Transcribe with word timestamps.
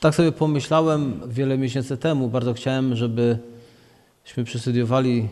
Tak 0.00 0.14
sobie 0.14 0.32
pomyślałem 0.32 1.20
wiele 1.28 1.58
miesięcy 1.58 1.96
temu. 1.96 2.28
Bardzo 2.28 2.54
chciałem, 2.54 2.96
żebyśmy 2.96 4.44
przestudiowali 4.44 5.28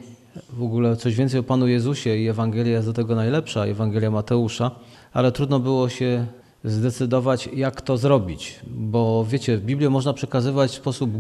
w 0.53 0.63
ogóle 0.63 0.97
coś 0.97 1.15
więcej 1.15 1.41
o 1.41 1.43
Panu 1.43 1.69
Jezusie 1.69 2.17
i 2.17 2.29
Ewangelia 2.29 2.73
jest 2.73 2.89
do 2.89 2.93
tego 2.93 3.15
najlepsza, 3.15 3.65
Ewangelia 3.65 4.11
Mateusza, 4.11 4.71
ale 5.13 5.33
trudno 5.33 5.61
było 5.61 5.89
się 5.89 6.27
zdecydować, 6.65 7.49
jak 7.55 7.81
to 7.81 7.97
zrobić, 7.97 8.61
bo 8.67 9.25
wiecie, 9.29 9.59
Biblię 9.59 9.91
można 9.91 10.13
przekazywać 10.13 10.71
w 10.71 10.75
sposób 10.75 11.11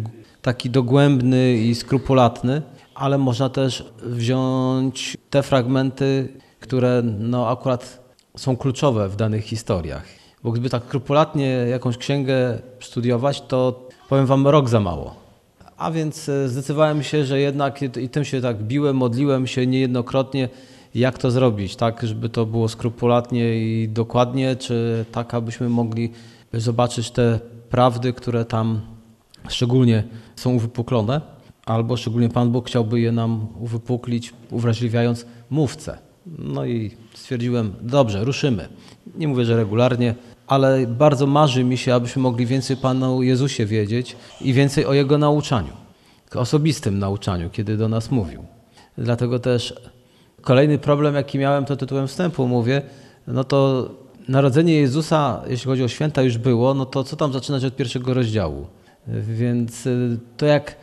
taki 0.42 0.70
dogłębny 0.70 1.56
i 1.56 1.74
skrupulatny, 1.74 2.62
ale 2.94 3.18
można 3.18 3.48
też 3.48 3.84
wziąć 4.02 5.16
te 5.30 5.42
fragmenty, 5.42 6.28
które 6.60 7.02
no 7.18 7.48
akurat 7.48 8.00
są 8.36 8.56
kluczowe 8.56 9.08
w 9.08 9.16
danych 9.16 9.44
historiach. 9.44 10.25
Bo 10.46 10.52
gdyby 10.52 10.70
tak 10.70 10.84
skrupulatnie 10.84 11.46
jakąś 11.46 11.96
księgę 11.96 12.58
studiować, 12.80 13.40
to 13.40 13.88
powiem 14.09 14.27
wam 14.27 14.46
rok 14.46 14.68
za 14.68 14.80
mało. 14.80 15.14
A 15.77 15.91
więc 15.91 16.28
e, 16.28 16.48
zdecydowałem 16.48 17.02
się, 17.02 17.24
że 17.24 17.41
jednak 17.41 17.82
i 17.82 18.09
tym 18.09 18.24
się 18.24 18.41
tak 18.41 18.62
biłem, 18.62 18.96
modliłem 18.96 19.46
się 19.46 19.66
niejednokrotnie, 19.66 20.48
jak 20.95 21.18
to 21.18 21.30
zrobić, 21.30 21.77
tak, 21.77 22.02
żeby 22.02 22.28
to 22.28 22.46
było 22.46 22.68
skrupulatnie 22.68 23.56
i 23.56 23.88
dokładnie, 23.88 24.56
czy 24.56 25.04
tak, 25.12 25.34
abyśmy 25.34 25.68
mogli 25.68 26.12
zobaczyć 26.52 27.10
te 27.10 27.40
prawdy, 27.70 28.12
które 28.12 28.45
tam 28.45 28.80
szczególnie 29.48 30.04
są 30.37 30.54
uwypuklone, 30.54 31.20
albo 31.65 31.96
szczególnie 31.96 32.28
Pan 32.28 32.51
Bóg 32.51 32.66
chciałby 32.68 33.01
je 33.01 33.12
nam 33.12 33.46
uwypuklić, 33.60 34.34
uwrażliwiając 34.51 35.26
mówcę. 35.51 35.98
No 36.38 36.65
i 36.66 36.90
stwierdziłem, 37.15 37.73
dobrze, 37.82 38.24
ruszymy. 38.24 38.68
Nie 39.16 39.28
mówię, 39.28 39.45
że 39.45 39.56
regularnie, 39.56 40.15
ale 40.46 40.86
bardzo 40.86 41.27
marzy 41.27 41.64
mi 41.64 41.77
się, 41.77 41.95
abyśmy 41.95 42.23
mogli 42.23 42.46
więcej 42.46 42.77
Panu 42.77 43.23
Jezusie 43.23 43.66
wiedzieć 43.66 44.16
i 44.41 44.52
więcej 44.52 44.87
o 44.87 44.92
Jego 44.92 45.18
nauczaniu, 45.18 45.73
osobistym 46.34 46.98
nauczaniu, 46.98 47.51
kiedy 47.51 47.76
do 47.76 47.88
nas 47.88 48.10
mówił. 48.10 48.45
Dlatego 48.98 49.38
też 49.38 49.74
kolejny 50.43 50.79
problem, 50.79 51.15
jaki 51.15 51.38
miałem, 51.38 51.65
to 51.65 51.76
tytułem 51.76 52.06
wstępu 52.09 52.48
mówię, 52.48 52.82
no 53.26 53.45
to 53.45 53.90
narodzenie 54.29 54.74
Jezusa, 54.74 55.43
jeśli 55.48 55.66
chodzi 55.66 55.84
o 55.84 55.88
święta, 55.88 56.23
już 56.23 56.38
było, 56.38 56.74
no 56.74 56.87
to 56.87 57.04
co 57.04 57.16
tam 57.16 57.32
zaczynać 57.32 57.65
od 57.65 57.76
pierwszego 57.76 58.15
rozdziału? 58.15 58.66
Więc 59.09 59.87
y, 59.87 60.18
to 60.37 60.46
jak 60.46 60.76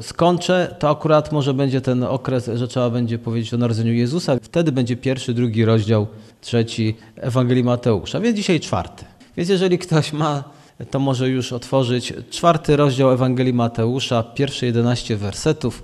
skończę, 0.00 0.76
to 0.78 0.90
akurat 0.90 1.32
może 1.32 1.54
będzie 1.54 1.80
ten 1.80 2.02
okres, 2.02 2.50
że 2.54 2.68
trzeba 2.68 2.90
będzie 2.90 3.18
powiedzieć 3.18 3.54
o 3.54 3.58
narodzeniu 3.58 3.92
Jezusa. 3.92 4.36
Wtedy 4.42 4.72
będzie 4.72 4.96
pierwszy, 4.96 5.34
drugi 5.34 5.64
rozdział, 5.64 6.06
trzeci 6.40 6.96
Ewangelii 7.16 7.64
Mateusza, 7.64 8.20
więc 8.20 8.36
dzisiaj 8.36 8.60
czwarty. 8.60 9.04
Więc 9.36 9.48
jeżeli 9.48 9.78
ktoś 9.78 10.12
ma, 10.12 10.44
to 10.90 10.98
może 10.98 11.28
już 11.28 11.52
otworzyć 11.52 12.12
czwarty 12.30 12.76
rozdział 12.76 13.12
Ewangelii 13.12 13.52
Mateusza, 13.52 14.22
pierwsze 14.22 14.66
11 14.66 15.16
wersetów. 15.16 15.82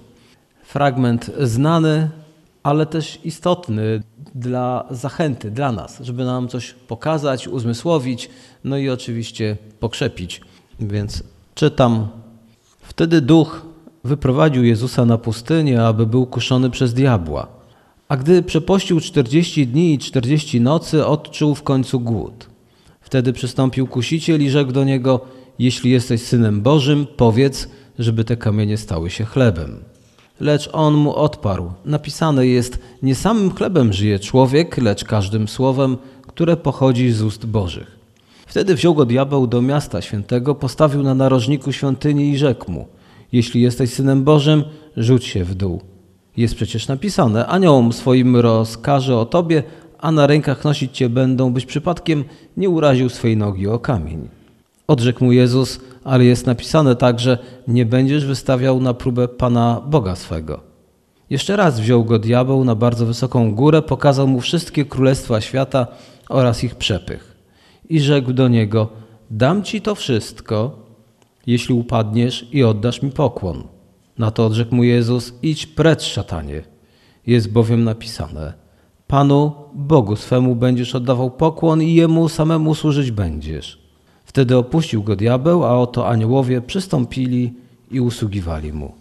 Fragment 0.63 1.31
znany, 1.41 2.11
ale 2.63 2.87
też 2.87 3.19
istotny 3.25 4.03
dla 4.35 4.85
zachęty, 4.91 5.51
dla 5.51 5.73
nas, 5.73 5.99
żeby 6.01 6.25
nam 6.25 6.49
coś 6.49 6.73
pokazać, 6.73 7.49
uzmysłowić, 7.49 8.31
no 8.65 8.77
i 8.77 8.91
oczywiście 8.91 9.57
pokrzepić. 9.81 10.41
Więc 10.81 11.23
czytam 11.55 12.09
Wtedy 12.97 13.21
duch 13.21 13.67
wyprowadził 14.05 14.65
Jezusa 14.65 15.05
na 15.05 15.19
pustynię, 15.19 15.83
aby 15.83 16.07
był 16.07 16.27
kuszony 16.27 16.71
przez 16.71 16.95
diabła. 16.95 17.47
A 18.09 18.17
gdy 18.17 18.43
przepościł 18.43 19.01
czterdzieści 19.01 19.67
dni 19.67 19.95
i 19.95 19.99
czterdzieści 19.99 20.61
nocy, 20.61 21.07
odczuł 21.07 21.55
w 21.55 21.63
końcu 21.63 22.01
głód. 22.01 22.49
Wtedy 23.01 23.33
przystąpił 23.33 23.87
kusiciel 23.87 24.43
i 24.43 24.51
rzekł 24.51 24.73
do 24.73 24.85
niego: 24.85 25.21
Jeśli 25.59 25.91
jesteś 25.91 26.23
synem 26.23 26.63
Bożym, 26.63 27.07
powiedz, 27.17 27.69
żeby 27.99 28.25
te 28.25 28.37
kamienie 28.37 28.77
stały 28.77 29.11
się 29.11 29.25
chlebem. 29.25 29.85
Lecz 30.41 30.69
on 30.73 30.95
mu 30.95 31.15
odparł: 31.15 31.73
Napisane 31.85 32.47
jest: 32.47 32.79
Nie 33.03 33.15
samym 33.15 33.55
chlebem 33.55 33.93
żyje 33.93 34.19
człowiek, 34.19 34.79
lecz 34.79 35.05
każdym 35.05 35.49
słowem, 35.49 35.97
które 36.27 36.57
pochodzi 36.57 37.13
z 37.13 37.23
ust 37.23 37.47
Bożych. 37.47 37.94
Wtedy 38.55 38.75
wziął 38.75 38.95
go 38.95 39.07
diabeł 39.07 39.47
do 39.47 39.63
miasta 39.63 40.03
świętego, 40.03 40.55
postawił 40.55 41.03
na 41.03 41.15
narożniku 41.15 41.73
świątyni 41.73 42.31
i 42.31 42.39
rzekł 42.39 42.73
mu: 42.73 42.87
Jeśli 43.33 43.63
jesteś 43.63 43.91
synem 43.91 44.25
Bożym, 44.25 44.65
rzuć 44.97 45.25
się 45.25 45.45
w 45.45 45.55
dół. 45.55 45.81
Jest 46.37 46.55
przecież 46.55 46.89
napisane: 46.89 47.47
Aniołom 47.47 47.93
swoim 47.93 48.37
rozkaże 48.37 49.17
o 49.17 49.27
tobie, 49.27 49.63
a 49.99 50.13
na 50.13 50.27
rękach 50.27 50.65
nosić 50.65 50.97
cię 50.97 51.09
będą, 51.09 51.53
byś 51.53 51.67
przypadkiem 51.67 52.25
nie 52.57 52.71
uraził 52.71 53.09
swej 53.09 53.37
nogi 53.37 53.69
o 53.69 53.79
kamień. 53.79 54.29
Odrzekł 54.87 55.25
mu 55.25 55.33
Jezus, 55.33 55.81
ale 56.05 56.25
jest 56.25 56.47
napisane 56.47 56.97
także: 56.97 57.39
Nie 57.69 57.87
będziesz 57.87 58.27
wystawiał 58.27 58.81
na 58.81 58.95
próbę 58.95 59.29
Pana 59.29 59.83
Boga 59.87 60.17
swego. 60.17 60.61
Jeszcze 61.31 61.57
raz 61.57 61.81
wziął 61.81 62.05
go 62.05 62.19
diabeł 62.19 62.65
na 62.65 62.75
bardzo 62.75 63.07
wysoką 63.07 63.55
górę, 63.55 63.83
pokazał 63.83 64.29
mu 64.29 64.41
wszystkie 64.41 64.85
królestwa 64.85 65.41
świata 65.41 65.87
oraz 66.29 66.65
ich 66.65 66.75
przepych 66.75 67.34
i 67.89 68.01
rzekł 68.01 68.33
do 68.33 68.49
niego: 68.49 68.89
Dam 69.31 69.63
ci 69.63 69.81
to 69.81 69.95
wszystko, 69.95 70.79
jeśli 71.47 71.75
upadniesz 71.75 72.47
i 72.53 72.65
oddasz 72.65 73.03
mi 73.03 73.11
pokłon. 73.11 73.63
Na 74.19 74.31
to 74.31 74.47
odrzekł 74.47 74.75
mu 74.75 74.85
Jezus: 74.85 75.35
Idź 75.43 75.67
precz, 75.67 76.03
szatanie. 76.03 76.63
Jest 77.27 77.53
bowiem 77.53 77.85
napisane: 77.85 78.53
Panu, 79.07 79.53
Bogu 79.75 80.17
swemu 80.17 80.57
będziesz 80.57 80.95
oddawał 80.95 81.31
pokłon 81.31 81.83
i 81.83 81.95
jemu 81.95 82.29
samemu 82.29 82.75
służyć 82.75 83.11
będziesz. 83.11 83.79
Wtedy 84.25 84.57
opuścił 84.57 85.03
go 85.03 85.17
diabeł, 85.17 85.65
a 85.65 85.79
oto 85.79 86.09
aniołowie 86.09 86.61
przystąpili 86.61 87.53
i 87.91 88.01
usługiwali 88.01 88.73
mu. 88.73 88.95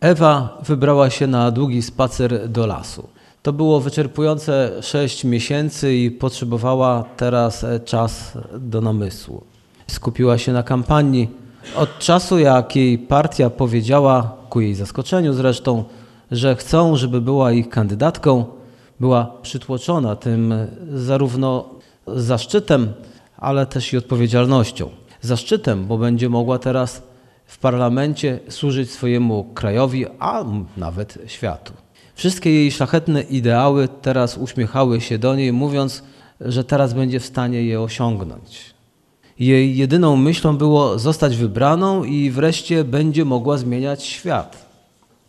Ewa 0.00 0.58
wybrała 0.66 1.10
się 1.10 1.26
na 1.26 1.50
długi 1.50 1.82
spacer 1.82 2.48
do 2.48 2.66
lasu. 2.66 3.08
To 3.42 3.52
było 3.52 3.80
wyczerpujące 3.80 4.72
6 4.82 5.24
miesięcy 5.24 5.94
i 5.94 6.10
potrzebowała 6.10 7.04
teraz 7.16 7.64
e, 7.64 7.80
czas 7.80 8.38
do 8.58 8.80
namysłu. 8.80 9.44
Skupiła 9.86 10.38
się 10.38 10.52
na 10.52 10.62
kampanii. 10.62 11.28
Od 11.76 11.98
czasu, 11.98 12.38
jak 12.38 12.76
jej 12.76 12.98
partia 12.98 13.50
powiedziała, 13.50 14.36
ku 14.50 14.60
jej 14.60 14.74
zaskoczeniu 14.74 15.32
zresztą, 15.32 15.84
że 16.30 16.56
chcą, 16.56 16.96
żeby 16.96 17.20
była 17.20 17.52
ich 17.52 17.68
kandydatką, 17.68 18.44
była 19.00 19.32
przytłoczona 19.42 20.16
tym 20.16 20.54
zarówno 20.92 21.68
zaszczytem, 22.06 22.92
ale 23.36 23.66
też 23.66 23.92
i 23.92 23.96
odpowiedzialnością. 23.96 24.90
Zaszczytem, 25.20 25.86
bo 25.86 25.98
będzie 25.98 26.28
mogła 26.28 26.58
teraz 26.58 27.02
w 27.46 27.58
parlamencie 27.58 28.38
służyć 28.48 28.90
swojemu 28.90 29.44
krajowi, 29.44 30.06
a 30.18 30.44
nawet 30.76 31.18
światu. 31.26 31.72
Wszystkie 32.20 32.50
jej 32.50 32.70
szlachetne 32.70 33.22
ideały 33.22 33.88
teraz 34.02 34.38
uśmiechały 34.38 35.00
się 35.00 35.18
do 35.18 35.36
niej, 35.36 35.52
mówiąc, 35.52 36.02
że 36.40 36.64
teraz 36.64 36.94
będzie 36.94 37.20
w 37.20 37.26
stanie 37.26 37.62
je 37.62 37.80
osiągnąć. 37.80 38.74
Jej 39.38 39.76
jedyną 39.76 40.16
myślą 40.16 40.56
było 40.56 40.98
zostać 40.98 41.36
wybraną 41.36 42.04
i 42.04 42.30
wreszcie 42.30 42.84
będzie 42.84 43.24
mogła 43.24 43.56
zmieniać 43.56 44.04
świat. 44.04 44.68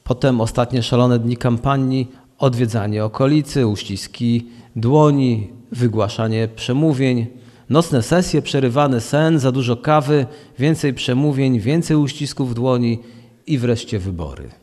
Potem 0.03 0.41
ostatnie 0.41 0.84
szalone 0.84 1.19
dni 1.19 1.38
kampanii, 1.38 2.12
odwiedzanie 2.38 3.06
okolicy, 3.06 3.68
uściski 3.68 4.47
dłoni, 4.75 5.47
wygłaszanie 5.72 6.47
przemówień, 6.56 7.28
nocne 7.69 8.03
sesje, 8.03 8.41
przerywany 8.41 9.01
sen, 9.01 9.40
za 9.40 9.51
dużo 9.51 9.78
kawy, 9.78 10.25
więcej 10.59 10.94
przemówień, 10.94 11.59
więcej 11.59 11.97
uścisków 11.97 12.53
dłoni 12.56 13.00
i 13.47 13.57
wreszcie 13.57 14.00
wybory. 14.00 14.60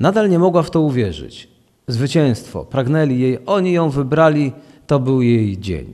Nadal 0.00 0.30
nie 0.30 0.38
mogła 0.38 0.62
w 0.62 0.70
to 0.70 0.80
uwierzyć. 0.80 1.48
Zwycięstwo, 1.88 2.64
pragnęli 2.64 3.18
jej, 3.18 3.38
oni 3.46 3.72
ją 3.72 3.90
wybrali, 3.90 4.52
to 4.86 4.98
był 4.98 5.22
jej 5.22 5.58
dzień. 5.58 5.92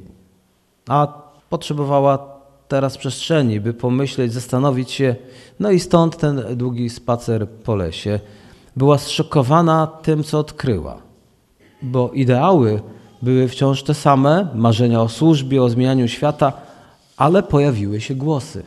A 0.89 1.23
potrzebowała 1.51 2.33
teraz 2.69 2.99
przestrzeni, 2.99 3.61
by 3.61 3.75
pomyśleć, 3.75 4.33
zastanowić 4.33 4.91
się, 4.91 5.17
no 5.61 5.71
i 5.71 5.81
stąd 5.81 6.17
ten 6.17 6.43
długi 6.57 6.91
spacer 6.91 7.49
po 7.49 7.77
lesie. 7.77 8.21
Była 8.77 8.99
zszokowana 8.99 9.87
tym, 9.87 10.25
co 10.25 10.39
odkryła, 10.39 10.97
bo 11.83 12.11
ideały 12.11 12.83
były 13.23 13.49
wciąż 13.49 13.83
te 13.83 13.95
same, 13.95 14.49
marzenia 14.55 15.03
o 15.03 15.09
służbie, 15.09 15.63
o 15.63 15.69
zmienianiu 15.69 16.09
świata, 16.09 16.53
ale 17.17 17.43
pojawiły 17.43 18.01
się 18.01 18.15
głosy. 18.15 18.63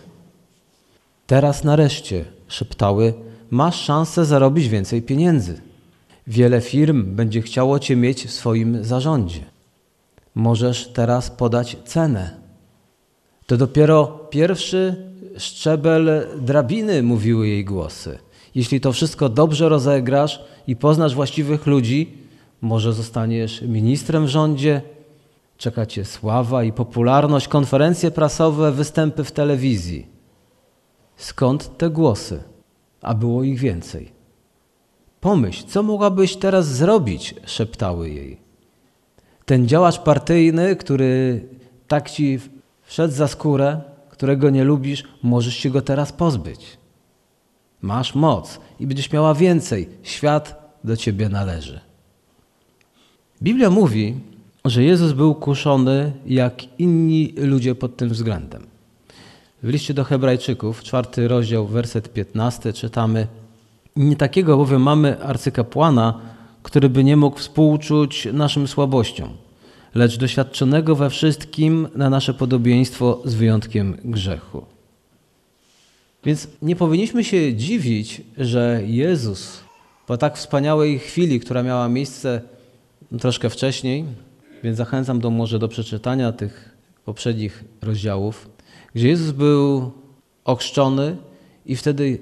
Teraz 1.27 1.63
nareszcie, 1.63 2.25
szeptały, 2.47 3.13
masz 3.49 3.81
szansę 3.81 4.25
zarobić 4.25 4.67
więcej 4.67 5.01
pieniędzy. 5.01 5.61
Wiele 6.27 6.61
firm 6.61 7.15
będzie 7.15 7.41
chciało 7.41 7.79
Cię 7.79 7.95
mieć 7.95 8.25
w 8.25 8.31
swoim 8.31 8.83
zarządzie. 8.83 9.39
Możesz 10.35 10.87
teraz 10.87 11.29
podać 11.29 11.77
cenę. 11.85 12.37
To 13.45 13.57
dopiero 13.57 14.07
pierwszy 14.29 14.95
szczebel 15.37 16.27
drabiny, 16.41 17.03
mówiły 17.03 17.47
jej 17.47 17.65
głosy. 17.65 18.19
Jeśli 18.55 18.81
to 18.81 18.91
wszystko 18.91 19.29
dobrze 19.29 19.69
rozegrasz 19.69 20.43
i 20.67 20.75
poznasz 20.75 21.15
właściwych 21.15 21.65
ludzi, 21.65 22.17
może 22.61 22.93
zostaniesz 22.93 23.61
ministrem 23.61 24.25
w 24.25 24.29
rządzie, 24.29 24.81
czeka 25.57 25.85
cię 25.85 26.05
sława 26.05 26.63
i 26.63 26.73
popularność, 26.73 27.47
konferencje 27.47 28.11
prasowe, 28.11 28.71
występy 28.71 29.23
w 29.23 29.31
telewizji. 29.31 30.07
Skąd 31.17 31.77
te 31.77 31.89
głosy? 31.89 32.54
A 33.01 33.13
było 33.13 33.43
ich 33.43 33.59
więcej. 33.59 34.11
Pomyśl, 35.21 35.65
co 35.67 35.83
mogłabyś 35.83 36.35
teraz 36.35 36.67
zrobić? 36.67 37.35
szeptały 37.45 38.09
jej. 38.09 38.37
Ten 39.45 39.67
działacz 39.67 39.99
partyjny, 39.99 40.75
który 40.75 41.43
tak 41.87 42.11
ci 42.11 42.39
wszedł 42.83 43.13
za 43.13 43.27
skórę, 43.27 43.81
którego 44.09 44.49
nie 44.49 44.63
lubisz, 44.63 45.03
możesz 45.23 45.55
się 45.55 45.69
go 45.69 45.81
teraz 45.81 46.11
pozbyć. 46.11 46.77
Masz 47.81 48.15
moc 48.15 48.59
i 48.79 48.87
będziesz 48.87 49.11
miała 49.11 49.33
więcej. 49.33 49.89
Świat 50.03 50.73
do 50.83 50.97
ciebie 50.97 51.29
należy. 51.29 51.79
Biblia 53.41 53.69
mówi, 53.69 54.15
że 54.65 54.83
Jezus 54.83 55.11
był 55.11 55.35
kuszony 55.35 56.11
jak 56.25 56.79
inni 56.79 57.33
ludzie 57.37 57.75
pod 57.75 57.97
tym 57.97 58.09
względem. 58.09 58.74
W 59.65 59.69
liście 59.69 59.93
do 59.93 60.03
Hebrajczyków, 60.03 60.83
czwarty 60.83 61.27
rozdział, 61.27 61.67
werset 61.67 62.13
15, 62.13 62.73
czytamy: 62.73 63.27
Nie 63.95 64.15
takiego 64.15 64.57
bowiem 64.57 64.81
mamy 64.81 65.23
arcykapłana, 65.23 66.21
który 66.63 66.89
by 66.89 67.03
nie 67.03 67.17
mógł 67.17 67.39
współczuć 67.39 68.27
naszym 68.33 68.67
słabościom, 68.67 69.29
lecz 69.95 70.17
doświadczonego 70.17 70.95
we 70.95 71.09
wszystkim 71.09 71.87
na 71.95 72.09
nasze 72.09 72.33
podobieństwo 72.33 73.21
z 73.25 73.33
wyjątkiem 73.33 73.97
grzechu. 74.03 74.65
Więc 76.25 76.47
nie 76.61 76.75
powinniśmy 76.75 77.23
się 77.23 77.53
dziwić, 77.53 78.21
że 78.37 78.81
Jezus 78.85 79.59
po 80.07 80.17
tak 80.17 80.37
wspaniałej 80.37 80.99
chwili, 80.99 81.39
która 81.39 81.63
miała 81.63 81.89
miejsce 81.89 82.41
troszkę 83.19 83.49
wcześniej, 83.49 84.05
więc 84.63 84.77
zachęcam 84.77 85.19
do 85.19 85.29
może 85.29 85.59
do 85.59 85.67
przeczytania 85.67 86.31
tych 86.31 86.75
poprzednich 87.05 87.63
rozdziałów, 87.81 88.54
gdzie 88.95 89.07
Jezus 89.07 89.31
był 89.31 89.91
ochrzczony 90.45 91.17
i 91.65 91.75
wtedy 91.75 92.19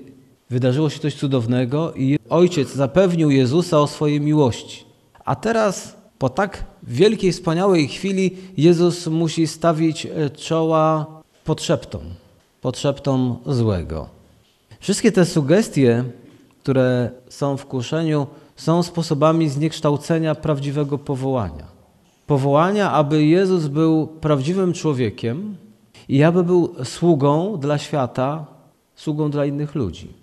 wydarzyło 0.49 0.89
się 0.89 0.99
coś 0.99 1.15
cudownego 1.15 1.93
i 1.93 2.19
Ojciec 2.29 2.73
zapewnił 2.73 3.31
Jezusa 3.31 3.79
o 3.79 3.87
swojej 3.87 4.21
miłości. 4.21 4.83
A 5.25 5.35
teraz 5.35 5.95
po 6.17 6.29
tak 6.29 6.65
wielkiej, 6.83 7.31
wspaniałej 7.31 7.87
chwili 7.87 8.37
Jezus 8.57 9.07
musi 9.07 9.47
stawić 9.47 10.07
czoła 10.35 11.05
podszeptom, 11.45 12.01
podszeptom 12.61 13.37
złego. 13.45 14.09
Wszystkie 14.79 15.11
te 15.11 15.25
sugestie, 15.25 16.03
które 16.63 17.11
są 17.29 17.57
w 17.57 17.65
kuszeniu, 17.65 18.27
są 18.55 18.83
sposobami 18.83 19.49
zniekształcenia 19.49 20.35
prawdziwego 20.35 20.97
powołania. 20.97 21.65
Powołania, 22.27 22.91
aby 22.91 23.25
Jezus 23.25 23.67
był 23.67 24.07
prawdziwym 24.07 24.73
człowiekiem 24.73 25.55
i 26.09 26.23
aby 26.23 26.43
był 26.43 26.75
sługą 26.83 27.57
dla 27.57 27.77
świata, 27.77 28.45
sługą 28.95 29.31
dla 29.31 29.45
innych 29.45 29.75
ludzi. 29.75 30.13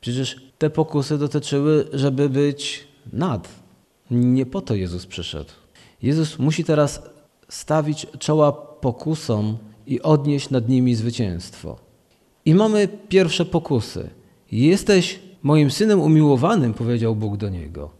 Przecież 0.00 0.36
te 0.58 0.70
pokusy 0.70 1.18
dotyczyły, 1.18 1.88
żeby 1.92 2.28
być 2.28 2.88
nad. 3.12 3.48
Nie 4.10 4.46
po 4.46 4.60
to 4.60 4.74
Jezus 4.74 5.06
przyszedł. 5.06 5.50
Jezus 6.02 6.38
musi 6.38 6.64
teraz 6.64 7.02
stawić 7.48 8.06
czoła 8.18 8.52
pokusom 8.52 9.56
i 9.86 10.02
odnieść 10.02 10.50
nad 10.50 10.68
nimi 10.68 10.94
zwycięstwo. 10.94 11.76
I 12.44 12.54
mamy 12.54 12.88
pierwsze 13.08 13.44
pokusy. 13.44 14.10
Jesteś 14.52 15.20
moim 15.42 15.70
synem 15.70 16.00
umiłowanym, 16.00 16.74
powiedział 16.74 17.16
Bóg 17.16 17.36
do 17.36 17.48
niego. 17.48 17.90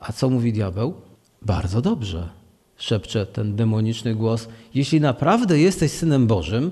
A 0.00 0.12
co 0.12 0.30
mówi 0.30 0.52
diabeł? 0.52 0.94
Bardzo 1.42 1.80
dobrze, 1.80 2.28
szepcze 2.76 3.26
ten 3.26 3.56
demoniczny 3.56 4.14
głos. 4.14 4.48
Jeśli 4.74 5.00
naprawdę 5.00 5.58
jesteś 5.58 5.92
synem 5.92 6.26
Bożym, 6.26 6.70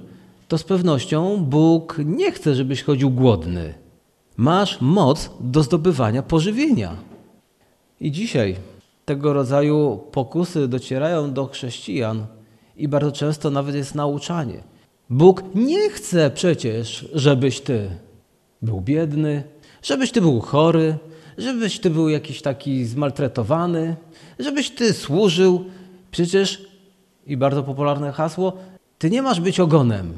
to 0.49 0.59
z 0.59 0.65
pewnością 0.65 1.37
Bóg 1.37 1.97
nie 2.05 2.33
chce, 2.33 2.55
żebyś 2.55 2.83
chodził 2.83 3.11
głodny. 3.11 3.75
Masz 4.37 4.81
moc 4.81 5.31
do 5.41 5.63
zdobywania 5.63 6.23
pożywienia. 6.23 6.97
I 8.01 8.13
dzisiaj 8.13 8.57
tego 9.05 9.33
rodzaju 9.33 10.01
pokusy 10.13 10.69
docierają 10.69 11.33
do 11.33 11.47
chrześcijan 11.47 12.27
i 12.77 12.89
bardzo 12.89 13.13
często 13.13 13.51
nawet 13.51 13.75
jest 13.75 13.95
nauczanie. 13.95 14.63
Bóg 15.11 15.43
nie 15.55 15.91
chce 15.91 16.31
przecież, 16.31 17.09
żebyś 17.15 17.61
ty 17.61 17.91
był 18.63 18.81
biedny, 18.81 19.43
żebyś 19.83 20.13
ty 20.13 20.21
był 20.21 20.41
chory, 20.41 20.97
żebyś 21.39 21.79
ty 21.79 21.91
był 21.91 22.09
jakiś 22.09 22.43
taki 22.43 22.85
zmaltretowany, 22.85 23.97
żebyś 24.39 24.71
ty 24.71 24.93
służył. 24.93 25.65
Przecież, 26.13 26.67
i 27.27 27.37
bardzo 27.37 27.63
popularne 27.63 28.13
hasło, 28.13 28.53
ty 28.99 29.11
nie 29.11 29.23
masz 29.23 29.41
być 29.41 29.61
ogonem, 29.61 30.13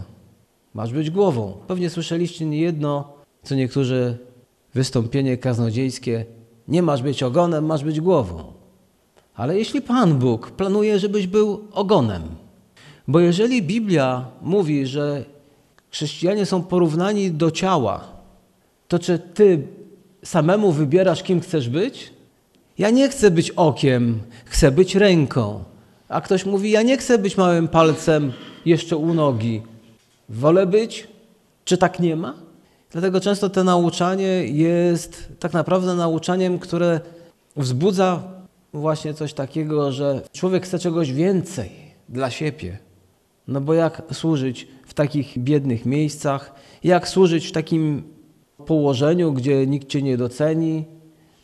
masz 0.74 0.92
być 0.92 1.10
głową. 1.10 1.56
Pewnie 1.66 1.90
słyszeliście 1.90 2.46
niejedno, 2.46 3.12
co 3.42 3.54
niektórzy 3.54 4.18
wystąpienie 4.74 5.38
kaznodziejskie, 5.38 6.24
nie 6.68 6.82
masz 6.82 7.02
być 7.02 7.22
ogonem, 7.22 7.66
masz 7.66 7.84
być 7.84 8.00
głową. 8.00 8.52
Ale 9.34 9.58
jeśli 9.58 9.82
Pan 9.82 10.18
Bóg 10.18 10.50
planuje, 10.50 10.98
żebyś 10.98 11.26
był 11.26 11.64
ogonem, 11.72 12.22
bo 13.08 13.20
jeżeli 13.20 13.62
Biblia 13.62 14.28
mówi, 14.42 14.86
że 14.86 15.24
chrześcijanie 15.90 16.46
są 16.46 16.62
porównani 16.62 17.30
do 17.30 17.50
ciała, 17.50 18.04
to 18.88 18.98
czy 18.98 19.18
ty 19.18 19.66
samemu 20.24 20.72
wybierasz, 20.72 21.22
kim 21.22 21.40
chcesz 21.40 21.68
być? 21.68 22.12
Ja 22.78 22.90
nie 22.90 23.08
chcę 23.08 23.30
być 23.30 23.50
okiem, 23.50 24.20
chcę 24.44 24.70
być 24.70 24.94
ręką. 24.94 25.64
A 26.08 26.20
ktoś 26.20 26.46
mówi, 26.46 26.70
ja 26.70 26.82
nie 26.82 26.96
chcę 26.96 27.18
być 27.18 27.36
małym 27.36 27.68
palcem 27.68 28.32
jeszcze 28.66 28.96
u 28.96 29.14
nogi. 29.14 29.62
Wolę 30.28 30.66
być? 30.66 31.08
Czy 31.64 31.78
tak 31.78 32.00
nie 32.00 32.16
ma? 32.16 32.34
Dlatego 32.90 33.20
często 33.20 33.50
to 33.50 33.64
nauczanie 33.64 34.46
jest 34.46 35.28
tak 35.40 35.52
naprawdę 35.52 35.94
nauczaniem, 35.94 36.58
które 36.58 37.00
wzbudza 37.56 38.22
właśnie 38.72 39.14
coś 39.14 39.34
takiego, 39.34 39.92
że 39.92 40.22
człowiek 40.32 40.64
chce 40.64 40.78
czegoś 40.78 41.12
więcej 41.12 41.70
dla 42.08 42.30
siebie. 42.30 42.78
No 43.48 43.60
bo 43.60 43.74
jak 43.74 44.02
służyć 44.12 44.68
w 44.86 44.94
takich 44.94 45.38
biednych 45.38 45.86
miejscach, 45.86 46.54
jak 46.84 47.08
służyć 47.08 47.46
w 47.46 47.52
takim 47.52 48.02
położeniu, 48.66 49.32
gdzie 49.32 49.66
nikt 49.66 49.88
cię 49.88 50.02
nie 50.02 50.16
doceni, 50.16 50.84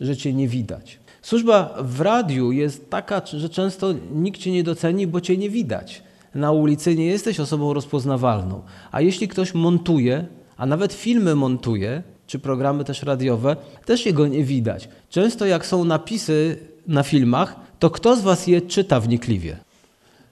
że 0.00 0.16
cię 0.16 0.32
nie 0.32 0.48
widać. 0.48 0.98
Służba 1.22 1.74
w 1.82 2.00
radiu 2.00 2.52
jest 2.52 2.90
taka, 2.90 3.22
że 3.26 3.48
często 3.48 3.94
nikt 4.12 4.40
cię 4.40 4.52
nie 4.52 4.64
doceni, 4.64 5.06
bo 5.06 5.20
cię 5.20 5.36
nie 5.36 5.50
widać. 5.50 6.02
Na 6.34 6.52
ulicy 6.52 6.96
nie 6.96 7.06
jesteś 7.06 7.40
osobą 7.40 7.72
rozpoznawalną. 7.72 8.62
A 8.92 9.00
jeśli 9.00 9.28
ktoś 9.28 9.54
montuje, 9.54 10.26
a 10.56 10.66
nawet 10.66 10.92
filmy 10.92 11.34
montuje, 11.34 12.02
czy 12.26 12.38
programy 12.38 12.84
też 12.84 13.02
radiowe, 13.02 13.56
też 13.84 14.06
jego 14.06 14.26
nie 14.26 14.44
widać. 14.44 14.88
Często 15.08 15.46
jak 15.46 15.66
są 15.66 15.84
napisy 15.84 16.58
na 16.86 17.02
filmach, 17.02 17.56
to 17.78 17.90
kto 17.90 18.16
z 18.16 18.20
was 18.20 18.46
je 18.46 18.60
czyta 18.60 19.00
wnikliwie? 19.00 19.56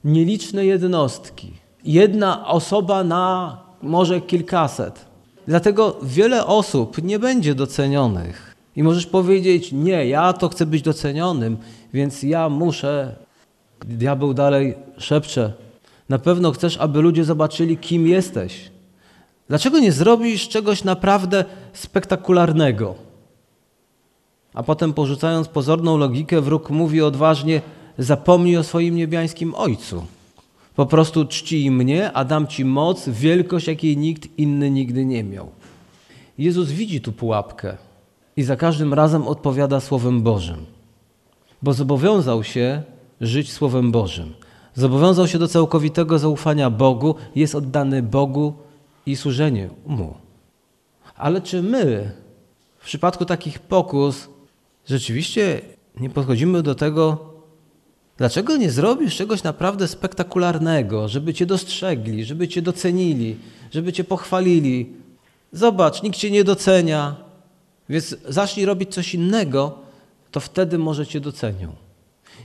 Nieliczne 0.03 0.65
jednostki. 0.65 1.51
Jedna 1.83 2.47
osoba 2.47 3.03
na 3.03 3.57
może 3.81 4.21
kilkaset. 4.21 5.05
Dlatego 5.47 5.99
wiele 6.03 6.45
osób 6.45 7.03
nie 7.03 7.19
będzie 7.19 7.55
docenionych. 7.55 8.48
I 8.75 8.83
możesz 8.83 9.05
powiedzieć, 9.05 9.71
nie, 9.71 10.07
ja 10.07 10.33
to 10.33 10.49
chcę 10.49 10.65
być 10.65 10.81
docenionym, 10.81 11.57
więc 11.93 12.23
ja 12.23 12.49
muszę. 12.49 13.15
Diabeł 13.85 14.33
dalej 14.33 14.75
szepcze. 14.97 15.53
Na 16.09 16.19
pewno 16.19 16.51
chcesz, 16.51 16.77
aby 16.77 17.01
ludzie 17.01 17.23
zobaczyli, 17.23 17.77
kim 17.77 18.07
jesteś. 18.07 18.71
Dlaczego 19.47 19.79
nie 19.79 19.91
zrobisz 19.91 20.49
czegoś 20.49 20.83
naprawdę 20.83 21.45
spektakularnego? 21.73 22.95
A 24.53 24.63
potem, 24.63 24.93
porzucając 24.93 25.47
pozorną 25.47 25.97
logikę, 25.97 26.41
wróg 26.41 26.69
mówi 26.69 27.01
odważnie: 27.01 27.61
zapomnij 27.97 28.57
o 28.57 28.63
swoim 28.63 28.95
niebiańskim 28.95 29.55
ojcu. 29.55 30.05
Po 30.75 30.85
prostu 30.85 31.25
czcij 31.25 31.71
mnie, 31.71 32.11
a 32.11 32.25
dam 32.25 32.47
ci 32.47 32.65
moc, 32.65 33.09
wielkość, 33.09 33.67
jakiej 33.67 33.97
nikt 33.97 34.29
inny 34.37 34.71
nigdy 34.71 35.05
nie 35.05 35.23
miał. 35.23 35.49
Jezus 36.37 36.71
widzi 36.71 37.01
tu 37.01 37.11
pułapkę 37.11 37.77
i 38.39 38.43
za 38.43 38.55
każdym 38.55 38.93
razem 38.93 39.27
odpowiada 39.27 39.79
Słowem 39.79 40.21
Bożym, 40.21 40.65
bo 41.61 41.73
zobowiązał 41.73 42.43
się 42.43 42.83
żyć 43.21 43.51
Słowem 43.51 43.91
Bożym. 43.91 44.33
Zobowiązał 44.75 45.27
się 45.27 45.39
do 45.39 45.47
całkowitego 45.47 46.19
zaufania 46.19 46.69
Bogu, 46.69 47.15
jest 47.35 47.55
oddany 47.55 48.03
Bogu 48.03 48.53
i 49.05 49.15
służenie 49.15 49.69
Mu. 49.85 50.13
Ale 51.15 51.41
czy 51.41 51.61
my 51.61 52.11
w 52.77 52.85
przypadku 52.85 53.25
takich 53.25 53.59
pokus 53.59 54.29
rzeczywiście 54.87 55.61
nie 55.99 56.09
podchodzimy 56.09 56.63
do 56.63 56.75
tego 56.75 57.29
Dlaczego 58.17 58.57
nie 58.57 58.71
zrobisz 58.71 59.15
czegoś 59.15 59.43
naprawdę 59.43 59.87
spektakularnego, 59.87 61.07
żeby 61.07 61.33
cię 61.33 61.45
dostrzegli, 61.45 62.25
żeby 62.25 62.47
cię 62.47 62.61
docenili, 62.61 63.37
żeby 63.71 63.93
cię 63.93 64.03
pochwalili? 64.03 64.93
Zobacz, 65.51 66.03
nikt 66.03 66.17
cię 66.17 66.31
nie 66.31 66.43
docenia, 66.43 67.28
więc 67.89 68.15
zacznij 68.27 68.65
robić 68.65 68.93
coś 68.93 69.15
innego, 69.15 69.77
to 70.31 70.39
wtedy 70.39 70.77
może 70.77 71.07
cię 71.07 71.19
docenią. 71.19 71.71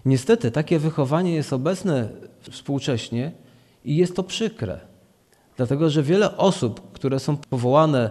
Niestety 0.05 0.51
takie 0.51 0.79
wychowanie 0.79 1.35
jest 1.35 1.53
obecne 1.53 2.09
współcześnie 2.51 3.33
i 3.85 3.97
jest 3.97 4.17
to 4.17 4.23
przykre. 4.23 4.81
Dlatego, 5.57 5.91
że 5.91 6.03
wiele 6.03 6.37
osób, 6.37 6.93
które 6.93 7.21
są 7.21 7.37
powołane 7.37 8.11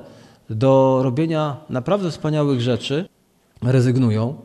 do 0.49 0.99
robienia 1.03 1.57
naprawdę 1.69 2.11
wspaniałych 2.11 2.61
rzeczy, 2.61 3.09
rezygnują, 3.61 4.35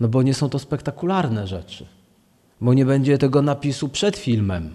no 0.00 0.08
bo 0.08 0.22
nie 0.22 0.34
są 0.34 0.48
to 0.48 0.58
spektakularne 0.58 1.46
rzeczy, 1.46 1.86
bo 2.60 2.74
nie 2.74 2.84
będzie 2.84 3.18
tego 3.18 3.42
napisu 3.42 3.88
przed 3.88 4.16
filmem, 4.16 4.70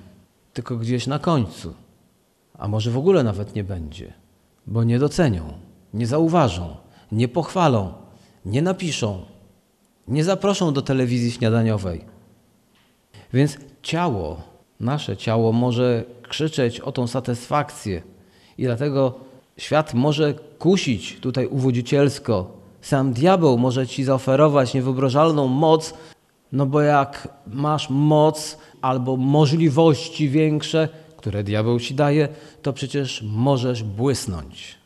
tylko 0.53 0.77
gdzieś 0.77 1.07
na 1.07 1.19
końcu, 1.19 1.73
a 2.57 2.67
może 2.67 2.91
w 2.91 2.97
ogóle 2.97 3.23
nawet 3.23 3.55
nie 3.55 3.63
będzie, 3.63 4.13
bo 4.67 4.83
nie 4.83 4.99
docenią, 4.99 5.53
nie 5.93 6.07
zauważą, 6.07 6.75
nie 7.13 7.27
pochwalą, 7.27 7.93
nie 8.45 8.61
napiszą, 8.61 9.25
nie 10.07 10.23
zaproszą 10.23 10.73
do 10.73 10.81
telewizji 10.81 11.31
śniadaniowej. 11.31 12.05
Więc 13.33 13.57
ciało, 13.81 14.41
nasze 14.79 15.17
ciało 15.17 15.51
może 15.51 16.03
krzyczeć 16.29 16.79
o 16.79 16.91
tą 16.91 17.07
satysfakcję 17.07 18.01
i 18.57 18.63
dlatego 18.63 19.19
świat 19.57 19.93
może 19.93 20.33
kusić 20.59 21.19
tutaj 21.19 21.47
uwodzicielsko. 21.47 22.57
Sam 22.81 23.13
diabeł 23.13 23.57
może 23.57 23.87
ci 23.87 24.03
zaoferować 24.03 24.73
niewyobrażalną 24.73 25.47
moc, 25.47 25.93
no 26.51 26.65
bo 26.65 26.81
jak 26.81 27.27
masz 27.47 27.89
moc 27.89 28.57
albo 28.81 29.17
możliwości 29.17 30.29
większe, 30.29 30.89
które 31.17 31.43
diabeł 31.43 31.79
ci 31.79 31.95
daje, 31.95 32.27
to 32.61 32.73
przecież 32.73 33.23
możesz 33.25 33.83
błysnąć. 33.83 34.82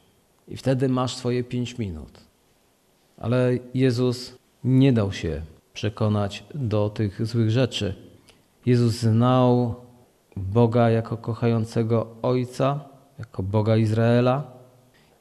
I 0.47 0.57
wtedy 0.57 0.89
masz 0.89 1.15
swoje 1.15 1.43
pięć 1.43 1.77
minut. 1.77 2.19
Ale 3.17 3.51
Jezus 3.73 4.37
nie 4.63 4.93
dał 4.93 5.11
się 5.11 5.41
przekonać 5.73 6.43
do 6.53 6.89
tych 6.89 7.25
złych 7.25 7.51
rzeczy. 7.51 7.95
Jezus 8.65 8.93
znał 8.93 9.75
Boga 10.35 10.89
jako 10.89 11.17
kochającego 11.17 12.07
Ojca, 12.21 12.79
jako 13.19 13.43
Boga 13.43 13.77
Izraela 13.77 14.51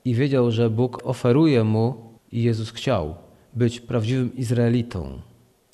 i 0.05 0.15
wiedział, 0.15 0.51
że 0.51 0.71
Bóg 0.71 1.01
oferuje 1.05 1.65
mu 1.65 1.95
i 2.33 2.43
Jezus 2.43 2.71
chciał 2.71 3.15
być 3.55 3.81
prawdziwym 3.81 4.37
Izraelitą, 4.37 5.21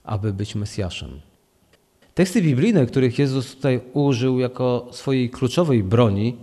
aby 0.04 0.32
być 0.32 0.54
Mesjaszem. 0.54 1.20
Teksty 2.14 2.42
biblijne, 2.42 2.86
których 2.86 3.18
Jezus 3.18 3.56
tutaj 3.56 3.80
użył 3.92 4.38
jako 4.38 4.88
swojej 4.90 5.30
kluczowej 5.30 5.82
broni, 5.82 6.36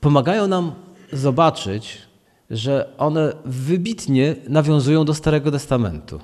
pomagają 0.00 0.46
nam 0.46 0.72
zobaczyć, 1.12 1.98
że 2.54 2.92
one 2.98 3.32
wybitnie 3.44 4.36
nawiązują 4.48 5.04
do 5.04 5.14
Starego 5.14 5.50
Testamentu. 5.50 6.20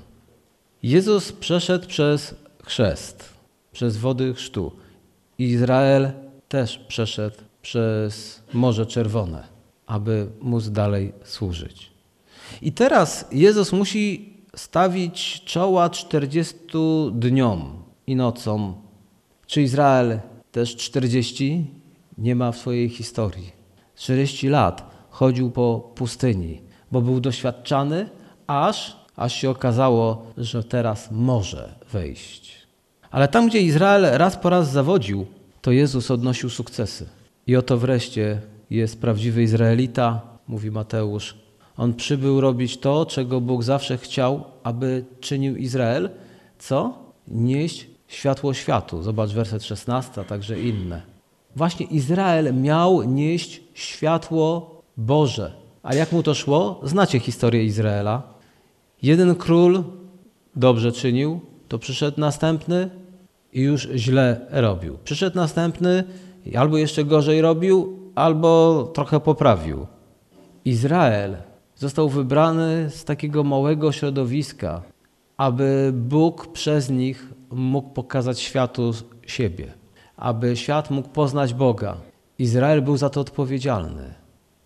Jezus 0.83 1.31
przeszedł 1.31 1.87
przez 1.87 2.35
chrzest, 2.63 3.29
przez 3.71 3.97
wody 3.97 4.33
chrztu. 4.33 4.71
Izrael 5.37 6.11
też 6.47 6.77
przeszedł 6.77 7.37
przez 7.61 8.43
Morze 8.53 8.85
Czerwone, 8.85 9.47
aby 9.85 10.27
móc 10.41 10.69
dalej 10.69 11.13
służyć. 11.23 11.91
I 12.61 12.71
teraz 12.71 13.27
Jezus 13.31 13.71
musi 13.71 14.33
stawić 14.55 15.41
czoła 15.45 15.89
40 15.89 16.55
dniom 17.13 17.83
i 18.07 18.15
nocom. 18.15 18.75
Czy 19.47 19.61
Izrael 19.61 20.19
też 20.51 20.75
40 20.75 21.65
nie 22.17 22.35
ma 22.35 22.51
w 22.51 22.57
swojej 22.57 22.89
historii? 22.89 23.51
40 23.95 24.47
lat 24.47 24.90
chodził 25.11 25.51
po 25.51 25.91
pustyni, 25.95 26.61
bo 26.91 27.01
był 27.01 27.19
doświadczany, 27.19 28.09
aż, 28.47 28.97
aż 29.15 29.33
się 29.33 29.49
okazało, 29.49 30.25
że 30.37 30.63
teraz 30.63 31.11
może 31.11 31.75
wejść. 31.91 32.61
Ale 33.11 33.27
tam, 33.27 33.47
gdzie 33.47 33.61
Izrael 33.61 34.17
raz 34.17 34.37
po 34.37 34.49
raz 34.49 34.71
zawodził, 34.71 35.25
to 35.61 35.71
Jezus 35.71 36.11
odnosił 36.11 36.49
sukcesy. 36.49 37.05
I 37.47 37.55
oto 37.55 37.77
wreszcie 37.77 38.41
jest 38.69 39.01
prawdziwy 39.01 39.43
Izraelita, 39.43 40.21
mówi 40.47 40.71
Mateusz. 40.71 41.35
On 41.77 41.93
przybył 41.93 42.41
robić 42.41 42.77
to, 42.77 43.05
czego 43.05 43.41
Bóg 43.41 43.63
zawsze 43.63 43.97
chciał, 43.97 44.43
aby 44.63 45.05
czynił 45.19 45.55
Izrael. 45.55 46.09
Co? 46.59 46.93
Nieść 47.27 47.87
światło 48.07 48.53
światu. 48.53 49.03
Zobacz 49.03 49.29
werset 49.29 49.63
16, 49.63 50.21
a 50.21 50.23
także 50.23 50.61
inne. 50.61 51.01
Właśnie 51.55 51.85
Izrael 51.85 52.53
miał 52.53 53.03
nieść 53.03 53.61
światło 53.73 54.80
Boże. 54.97 55.51
A 55.83 55.95
jak 55.95 56.11
mu 56.11 56.23
to 56.23 56.33
szło? 56.33 56.81
Znacie 56.83 57.19
historię 57.19 57.63
Izraela. 57.63 58.23
Jeden 59.01 59.35
król 59.35 59.83
dobrze 60.55 60.91
czynił, 60.91 61.39
to 61.67 61.79
przyszedł 61.79 62.19
następny 62.19 62.89
i 63.53 63.61
już 63.61 63.89
źle 63.95 64.45
robił. 64.49 64.97
Przyszedł 65.03 65.35
następny 65.35 66.03
i 66.45 66.55
albo 66.55 66.77
jeszcze 66.77 67.03
gorzej 67.05 67.41
robił, 67.41 67.99
albo 68.15 68.83
trochę 68.93 69.19
poprawił. 69.19 69.87
Izrael 70.65 71.37
został 71.75 72.09
wybrany 72.09 72.89
z 72.89 73.05
takiego 73.05 73.43
małego 73.43 73.91
środowiska, 73.91 74.81
aby 75.37 75.91
Bóg 75.93 76.47
przez 76.47 76.89
nich 76.89 77.33
mógł 77.51 77.89
pokazać 77.89 78.39
światu 78.39 78.91
siebie, 79.27 79.73
aby 80.17 80.57
świat 80.57 80.91
mógł 80.91 81.09
poznać 81.09 81.53
Boga. 81.53 81.97
Izrael 82.39 82.81
był 82.81 82.97
za 82.97 83.09
to 83.09 83.21
odpowiedzialny, 83.21 84.13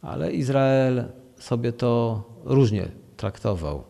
ale 0.05 0.33
Izrael 0.33 1.03
sobie 1.37 1.71
to 1.71 2.23
różnie 2.43 2.87
traktował. 3.17 3.83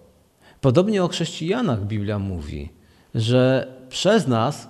Podobnie 0.61 1.03
o 1.03 1.07
chrześcijanach 1.07 1.85
Biblia 1.85 2.19
mówi, 2.19 2.69
że 3.15 3.67
przez 3.89 4.27
nas 4.27 4.69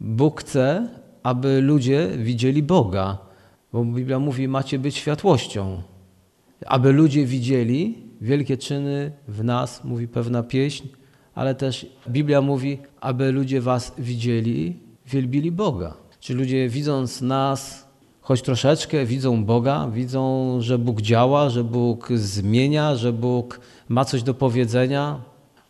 Bóg 0.00 0.40
chce, 0.40 0.88
aby 1.22 1.60
ludzie 1.60 2.08
widzieli 2.18 2.62
Boga, 2.62 3.18
bo 3.72 3.84
Biblia 3.84 4.18
mówi, 4.18 4.48
macie 4.48 4.78
być 4.78 4.96
światłością. 4.96 5.82
Aby 6.66 6.92
ludzie 6.92 7.26
widzieli 7.26 7.98
wielkie 8.20 8.56
czyny 8.56 9.12
w 9.28 9.44
nas, 9.44 9.84
mówi 9.84 10.08
pewna 10.08 10.42
pieśń, 10.42 10.88
ale 11.34 11.54
też 11.54 11.86
Biblia 12.08 12.40
mówi, 12.40 12.78
aby 13.00 13.32
ludzie 13.32 13.60
was 13.60 13.94
widzieli, 13.98 14.80
wielbili 15.06 15.52
Boga. 15.52 15.94
Czy 16.20 16.34
ludzie 16.34 16.68
widząc 16.68 17.20
nas, 17.20 17.85
choć 18.26 18.42
troszeczkę 18.42 19.06
widzą 19.06 19.44
Boga, 19.44 19.88
widzą, 19.92 20.56
że 20.60 20.78
Bóg 20.78 21.00
działa, 21.02 21.50
że 21.50 21.64
Bóg 21.64 22.08
zmienia, 22.14 22.96
że 22.96 23.12
Bóg 23.12 23.60
ma 23.88 24.04
coś 24.04 24.22
do 24.22 24.34
powiedzenia. 24.34 25.20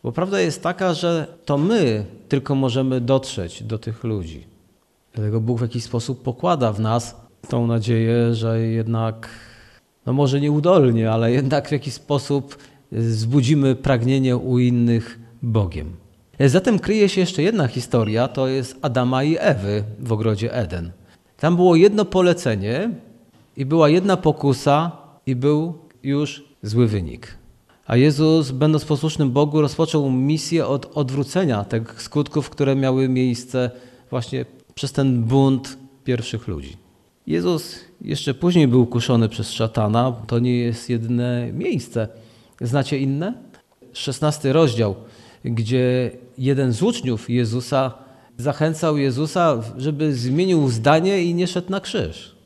Bo 0.02 0.12
prawda 0.12 0.40
jest 0.40 0.62
taka, 0.62 0.94
że 0.94 1.26
to 1.44 1.58
my 1.58 2.04
tylko 2.28 2.54
możemy 2.54 3.00
dotrzeć 3.00 3.62
do 3.62 3.78
tych 3.78 4.04
ludzi. 4.04 4.46
Dlatego 5.14 5.40
Bóg 5.40 5.58
w 5.58 5.62
jakiś 5.62 5.84
sposób 5.84 6.22
pokłada 6.22 6.72
w 6.72 6.80
nas 6.80 7.16
tą 7.48 7.66
nadzieję, 7.66 8.34
że 8.34 8.60
jednak, 8.60 9.28
no 10.06 10.12
może 10.12 10.40
nieudolnie, 10.40 11.12
ale 11.12 11.32
jednak 11.32 11.68
w 11.68 11.72
jakiś 11.72 11.94
sposób 11.94 12.58
zbudzimy 12.92 13.75
pragnienie 13.75 14.36
u 14.36 14.58
innych 14.58 15.18
Bogiem. 15.42 15.96
Zatem 16.40 16.78
kryje 16.78 17.08
się 17.08 17.20
jeszcze 17.20 17.42
jedna 17.42 17.68
historia, 17.68 18.28
to 18.28 18.48
jest 18.48 18.78
Adama 18.82 19.22
i 19.22 19.36
Ewy 19.40 19.84
w 19.98 20.12
ogrodzie 20.12 20.54
Eden. 20.54 20.92
Tam 21.37 21.57
było 21.57 21.76
jedno 21.76 22.05
polecenie 22.05 22.90
i 23.57 23.64
była 23.64 23.88
jedna 23.88 24.16
pokusa 24.16 24.93
i 25.26 25.37
był 25.37 25.78
już 26.02 26.45
zły 26.62 26.87
wynik. 26.87 27.38
A 27.87 27.97
Jezus, 27.97 28.50
będąc 28.50 28.85
posłusznym 28.85 29.31
Bogu, 29.31 29.61
rozpoczął 29.61 30.11
misję 30.11 30.66
od 30.66 30.97
odwrócenia 30.97 31.64
tych 31.64 32.02
skutków, 32.02 32.50
które 32.50 32.76
miały 32.76 33.09
miejsce 33.09 33.71
właśnie 34.11 34.45
przez 34.75 34.93
ten 34.93 35.23
bunt 35.23 35.78
pierwszych 36.05 36.49
ludzi. 36.49 36.76
Jezus 37.26 37.75
jeszcze 38.00 38.35
później 38.35 38.69
był 38.69 38.87
kuszony 38.87 39.28
przez 39.28 39.50
szatana. 39.50 40.12
To 40.26 40.38
nie 40.38 40.59
jest 40.59 40.90
jedyne 40.90 41.50
miejsce. 41.52 42.09
Znacie 42.61 42.99
inne? 42.99 43.35
16 43.93 44.52
rozdział, 44.52 44.95
gdzie 45.45 46.11
jeden 46.38 46.73
z 46.73 46.83
uczniów 46.83 47.31
Jezusa 47.31 48.05
zachęcał 48.38 48.97
Jezusa, 48.99 49.62
żeby 49.76 50.14
zmienił 50.14 50.69
zdanie 50.69 51.25
i 51.25 51.35
nie 51.35 51.47
szedł 51.47 51.71
na 51.71 51.81
krzyż. 51.81 52.37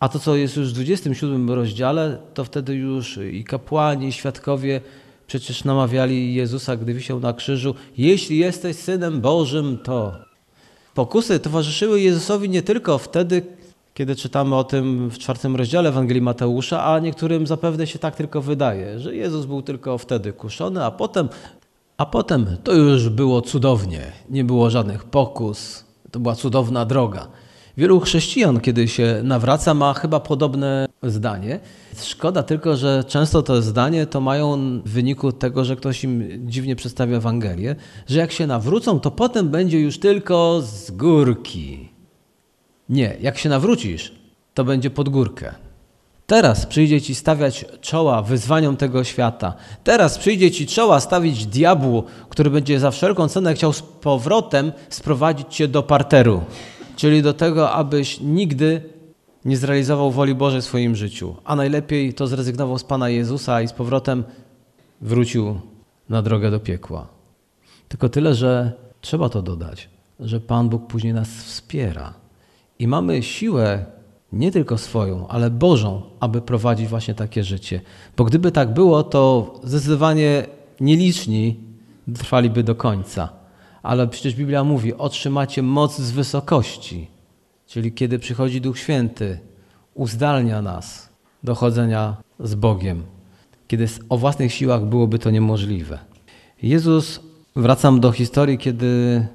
A 0.00 0.08
to, 0.08 0.18
co 0.18 0.36
jest 0.36 0.56
już 0.56 0.70
w 0.70 0.72
27 0.72 1.50
rozdziale, 1.50 2.18
to 2.34 2.44
wtedy 2.44 2.74
już 2.74 3.18
i 3.32 3.44
kapłani, 3.44 4.08
i 4.08 4.12
świadkowie 4.12 4.80
przecież 5.26 5.64
namawiali 5.64 6.34
Jezusa, 6.34 6.76
gdy 6.76 6.94
wisiał 6.94 7.20
na 7.20 7.32
krzyżu, 7.32 7.74
jeśli 7.98 8.38
jesteś 8.38 8.76
Synem 8.76 9.20
Bożym, 9.20 9.78
to... 9.78 10.12
Pokusy 10.94 11.40
towarzyszyły 11.40 12.00
Jezusowi 12.00 12.48
nie 12.48 12.62
tylko 12.62 12.98
wtedy, 12.98 13.42
kiedy 13.94 14.16
czytamy 14.16 14.56
o 14.56 14.64
tym 14.64 15.10
w 15.10 15.18
czwartym 15.18 15.56
rozdziale 15.56 15.88
Ewangelii 15.88 16.22
Mateusza, 16.22 16.84
a 16.84 16.98
niektórym 16.98 17.46
zapewne 17.46 17.86
się 17.86 17.98
tak 17.98 18.16
tylko 18.16 18.42
wydaje, 18.42 19.00
że 19.00 19.14
Jezus 19.14 19.46
był 19.46 19.62
tylko 19.62 19.98
wtedy 19.98 20.32
kuszony, 20.32 20.84
a 20.84 20.90
potem, 20.90 21.28
a 21.96 22.06
potem 22.06 22.46
to 22.64 22.72
już 22.72 23.08
było 23.08 23.42
cudownie. 23.42 24.12
Nie 24.30 24.44
było 24.44 24.70
żadnych 24.70 25.04
pokus, 25.04 25.84
to 26.10 26.20
była 26.20 26.34
cudowna 26.34 26.84
droga. 26.84 27.28
Wielu 27.76 28.00
chrześcijan, 28.00 28.60
kiedy 28.60 28.88
się 28.88 29.20
nawraca, 29.24 29.74
ma 29.74 29.94
chyba 29.94 30.20
podobne 30.20 30.86
zdanie. 31.02 31.60
Szkoda 32.02 32.42
tylko, 32.42 32.76
że 32.76 33.04
często 33.08 33.42
to 33.42 33.62
zdanie 33.62 34.06
to 34.06 34.20
mają 34.20 34.56
w 34.84 34.90
wyniku 34.90 35.32
tego, 35.32 35.64
że 35.64 35.76
ktoś 35.76 36.04
im 36.04 36.28
dziwnie 36.50 36.76
przedstawia 36.76 37.16
Ewangelię, 37.16 37.76
że 38.06 38.18
jak 38.18 38.32
się 38.32 38.46
nawrócą, 38.46 39.00
to 39.00 39.10
potem 39.10 39.48
będzie 39.48 39.80
już 39.80 39.98
tylko 39.98 40.62
z 40.62 40.90
górki. 40.90 41.88
Nie, 42.88 43.16
jak 43.20 43.38
się 43.38 43.48
nawrócisz, 43.48 44.14
to 44.54 44.64
będzie 44.64 44.90
pod 44.90 45.08
górkę. 45.08 45.54
Teraz 46.26 46.66
przyjdzie 46.66 47.00
ci 47.00 47.14
stawiać 47.14 47.64
czoła 47.80 48.22
wyzwaniom 48.22 48.76
tego 48.76 49.04
świata. 49.04 49.54
Teraz 49.84 50.18
przyjdzie 50.18 50.50
ci 50.50 50.66
czoła 50.66 51.00
stawić 51.00 51.46
diabłu, 51.46 52.04
który 52.28 52.50
będzie 52.50 52.80
za 52.80 52.90
wszelką 52.90 53.28
cenę 53.28 53.54
chciał 53.54 53.72
z 53.72 53.82
powrotem 53.82 54.72
sprowadzić 54.88 55.46
cię 55.54 55.68
do 55.68 55.82
parteru, 55.82 56.42
czyli 56.96 57.22
do 57.22 57.32
tego, 57.32 57.70
abyś 57.70 58.20
nigdy 58.20 58.82
nie 59.44 59.56
zrealizował 59.56 60.10
woli 60.10 60.34
Bożej 60.34 60.60
w 60.60 60.64
swoim 60.64 60.96
życiu, 60.96 61.36
a 61.44 61.56
najlepiej 61.56 62.14
to 62.14 62.26
zrezygnował 62.26 62.78
z 62.78 62.84
Pana 62.84 63.08
Jezusa 63.08 63.62
i 63.62 63.68
z 63.68 63.72
powrotem 63.72 64.24
wrócił 65.00 65.60
na 66.08 66.22
drogę 66.22 66.50
do 66.50 66.60
piekła. 66.60 67.06
Tylko 67.88 68.08
tyle, 68.08 68.34
że 68.34 68.72
trzeba 69.00 69.28
to 69.28 69.42
dodać, 69.42 69.88
że 70.20 70.40
Pan 70.40 70.68
Bóg 70.68 70.86
później 70.86 71.14
nas 71.14 71.28
wspiera 71.28 72.14
i 72.78 72.88
mamy 72.88 73.22
siłę 73.22 73.84
nie 74.34 74.52
tylko 74.52 74.78
swoją, 74.78 75.28
ale 75.28 75.50
Bożą, 75.50 76.02
aby 76.20 76.40
prowadzić 76.40 76.88
właśnie 76.88 77.14
takie 77.14 77.44
życie. 77.44 77.80
Bo 78.16 78.24
gdyby 78.24 78.52
tak 78.52 78.74
było, 78.74 79.02
to 79.02 79.52
zdecydowanie 79.64 80.46
nieliczni 80.80 81.56
trwaliby 82.14 82.62
do 82.62 82.74
końca. 82.74 83.28
Ale 83.82 84.08
przecież 84.08 84.34
Biblia 84.34 84.64
mówi: 84.64 84.94
otrzymacie 84.94 85.62
moc 85.62 85.98
z 85.98 86.10
wysokości, 86.10 87.08
czyli 87.66 87.92
kiedy 87.92 88.18
przychodzi 88.18 88.60
Duch 88.60 88.78
Święty, 88.78 89.38
uzdalnia 89.94 90.62
nas 90.62 91.08
do 91.44 91.54
chodzenia 91.54 92.16
z 92.40 92.54
Bogiem, 92.54 93.02
kiedy 93.68 93.88
o 94.08 94.18
własnych 94.18 94.52
siłach 94.52 94.84
byłoby 94.84 95.18
to 95.18 95.30
niemożliwe. 95.30 95.98
Jezus, 96.62 97.20
wracam 97.56 98.00
do 98.00 98.12
historii, 98.12 98.58
kiedy 98.58 99.26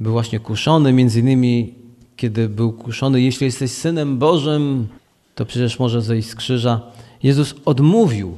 był 0.00 0.12
właśnie 0.12 0.40
kuszony, 0.40 0.92
między 0.92 1.20
innymi 1.20 1.74
kiedy 2.18 2.48
był 2.48 2.72
kuszony, 2.72 3.20
jeśli 3.20 3.44
jesteś 3.44 3.70
synem 3.70 4.18
Bożym, 4.18 4.88
to 5.34 5.46
przecież 5.46 5.78
może 5.78 6.02
zejść 6.02 6.28
z 6.28 6.34
krzyża. 6.34 6.80
Jezus 7.22 7.54
odmówił 7.64 8.36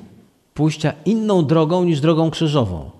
pójścia 0.54 0.92
inną 1.04 1.46
drogą 1.46 1.84
niż 1.84 2.00
drogą 2.00 2.30
krzyżową. 2.30 2.90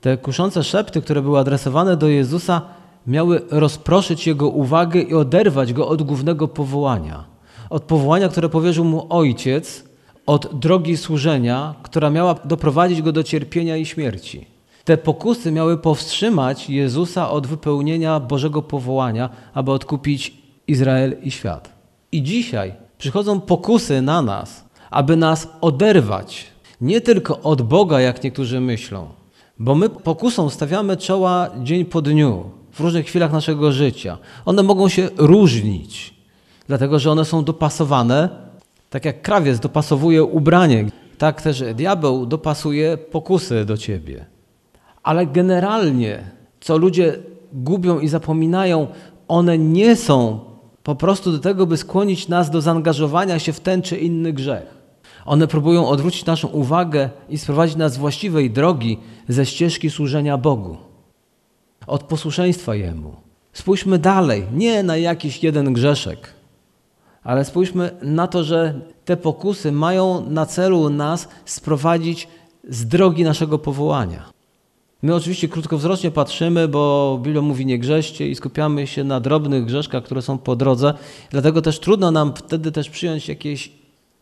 Te 0.00 0.16
kuszące 0.16 0.64
szepty, 0.64 1.02
które 1.02 1.22
były 1.22 1.38
adresowane 1.38 1.96
do 1.96 2.08
Jezusa, 2.08 2.62
miały 3.06 3.40
rozproszyć 3.50 4.26
jego 4.26 4.48
uwagę 4.48 5.00
i 5.00 5.14
oderwać 5.14 5.72
go 5.72 5.88
od 5.88 6.02
głównego 6.02 6.48
powołania. 6.48 7.24
Od 7.70 7.82
powołania, 7.82 8.28
które 8.28 8.48
powierzył 8.48 8.84
mu 8.84 9.06
ojciec, 9.08 9.84
od 10.26 10.58
drogi 10.58 10.96
służenia, 10.96 11.74
która 11.82 12.10
miała 12.10 12.34
doprowadzić 12.34 13.02
go 13.02 13.12
do 13.12 13.22
cierpienia 13.22 13.76
i 13.76 13.86
śmierci. 13.86 14.46
Te 14.90 14.96
pokusy 14.96 15.52
miały 15.52 15.78
powstrzymać 15.78 16.70
Jezusa 16.70 17.30
od 17.30 17.46
wypełnienia 17.46 18.20
Bożego 18.20 18.62
powołania, 18.62 19.30
aby 19.54 19.70
odkupić 19.72 20.34
Izrael 20.66 21.16
i 21.22 21.30
świat. 21.30 21.72
I 22.12 22.22
dzisiaj 22.22 22.74
przychodzą 22.98 23.40
pokusy 23.40 24.02
na 24.02 24.22
nas, 24.22 24.64
aby 24.90 25.16
nas 25.16 25.48
oderwać 25.60 26.46
nie 26.80 27.00
tylko 27.00 27.40
od 27.40 27.62
Boga, 27.62 28.00
jak 28.00 28.24
niektórzy 28.24 28.60
myślą, 28.60 29.08
bo 29.58 29.74
my 29.74 29.88
pokusą 29.88 30.50
stawiamy 30.50 30.96
czoła 30.96 31.50
dzień 31.62 31.84
po 31.84 32.02
dniu, 32.02 32.50
w 32.72 32.80
różnych 32.80 33.06
chwilach 33.06 33.32
naszego 33.32 33.72
życia. 33.72 34.18
One 34.44 34.62
mogą 34.62 34.88
się 34.88 35.08
różnić, 35.16 36.14
dlatego 36.66 36.98
że 36.98 37.10
one 37.10 37.24
są 37.24 37.44
dopasowane, 37.44 38.28
tak 38.90 39.04
jak 39.04 39.22
krawiec 39.22 39.60
dopasowuje 39.60 40.24
ubranie, 40.24 40.86
tak 41.18 41.42
też 41.42 41.62
diabeł 41.74 42.26
dopasuje 42.26 42.98
pokusy 42.98 43.64
do 43.64 43.76
ciebie. 43.76 44.39
Ale 45.02 45.26
generalnie, 45.26 46.24
co 46.60 46.78
ludzie 46.78 47.18
gubią 47.52 47.98
i 47.98 48.08
zapominają, 48.08 48.86
one 49.28 49.58
nie 49.58 49.96
są 49.96 50.40
po 50.82 50.94
prostu 50.94 51.32
do 51.32 51.38
tego, 51.38 51.66
by 51.66 51.76
skłonić 51.76 52.28
nas 52.28 52.50
do 52.50 52.60
zaangażowania 52.60 53.38
się 53.38 53.52
w 53.52 53.60
ten 53.60 53.82
czy 53.82 53.96
inny 53.96 54.32
grzech. 54.32 54.80
One 55.24 55.46
próbują 55.46 55.88
odwrócić 55.88 56.26
naszą 56.26 56.48
uwagę 56.48 57.10
i 57.28 57.38
sprowadzić 57.38 57.76
nas 57.76 57.92
z 57.92 57.98
właściwej 57.98 58.50
drogi 58.50 58.98
ze 59.28 59.46
ścieżki 59.46 59.90
służenia 59.90 60.38
Bogu, 60.38 60.76
od 61.86 62.02
posłuszeństwa 62.02 62.74
Jemu. 62.74 63.16
Spójrzmy 63.52 63.98
dalej, 63.98 64.46
nie 64.54 64.82
na 64.82 64.96
jakiś 64.96 65.42
jeden 65.42 65.72
grzeszek, 65.72 66.34
ale 67.22 67.44
spójrzmy 67.44 67.90
na 68.02 68.26
to, 68.26 68.44
że 68.44 68.80
te 69.04 69.16
pokusy 69.16 69.72
mają 69.72 70.30
na 70.30 70.46
celu 70.46 70.90
nas 70.90 71.28
sprowadzić 71.44 72.28
z 72.68 72.86
drogi 72.86 73.24
naszego 73.24 73.58
powołania. 73.58 74.39
My 75.02 75.14
oczywiście 75.14 75.48
krótkowzrocznie 75.48 76.10
patrzymy, 76.10 76.68
bo 76.68 77.18
Biblia 77.22 77.42
mówi 77.42 77.66
nie 77.66 77.78
grzeście 77.78 78.28
i 78.28 78.34
skupiamy 78.34 78.86
się 78.86 79.04
na 79.04 79.20
drobnych 79.20 79.64
grzeszkach, 79.64 80.04
które 80.04 80.22
są 80.22 80.38
po 80.38 80.56
drodze. 80.56 80.94
Dlatego 81.30 81.62
też 81.62 81.80
trudno 81.80 82.10
nam 82.10 82.32
wtedy 82.36 82.72
też 82.72 82.90
przyjąć 82.90 83.28
jakieś 83.28 83.72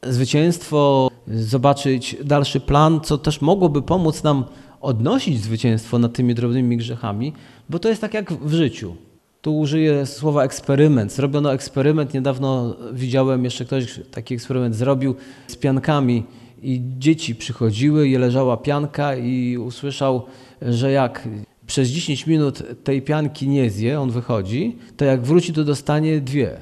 zwycięstwo, 0.02 1.10
zobaczyć 1.26 2.16
dalszy 2.24 2.60
plan, 2.60 3.00
co 3.00 3.18
też 3.18 3.40
mogłoby 3.40 3.82
pomóc 3.82 4.22
nam 4.22 4.44
odnosić 4.80 5.40
zwycięstwo 5.42 5.98
nad 5.98 6.12
tymi 6.12 6.34
drobnymi 6.34 6.76
grzechami, 6.76 7.32
bo 7.68 7.78
to 7.78 7.88
jest 7.88 8.00
tak 8.00 8.14
jak 8.14 8.32
w 8.32 8.52
życiu. 8.52 8.94
Tu 9.42 9.58
użyję 9.58 10.06
słowa 10.06 10.44
eksperyment. 10.44 11.12
Zrobiono 11.12 11.52
eksperyment, 11.52 12.14
niedawno 12.14 12.76
widziałem, 12.92 13.44
jeszcze 13.44 13.64
ktoś 13.64 14.00
taki 14.10 14.34
eksperyment 14.34 14.76
zrobił 14.76 15.14
z 15.46 15.56
piankami 15.56 16.24
i 16.62 16.82
dzieci 16.98 17.34
przychodziły 17.34 18.08
i 18.08 18.16
leżała 18.16 18.56
pianka 18.56 19.16
i 19.16 19.58
usłyszał 19.58 20.26
że 20.62 20.92
jak 20.92 21.28
przez 21.66 21.88
10 21.88 22.26
minut 22.26 22.62
tej 22.84 23.02
pianki 23.02 23.48
nie 23.48 23.70
zje, 23.70 24.00
on 24.00 24.10
wychodzi, 24.10 24.76
to 24.96 25.04
jak 25.04 25.22
wróci, 25.22 25.52
to 25.52 25.64
dostanie 25.64 26.20
dwie. 26.20 26.60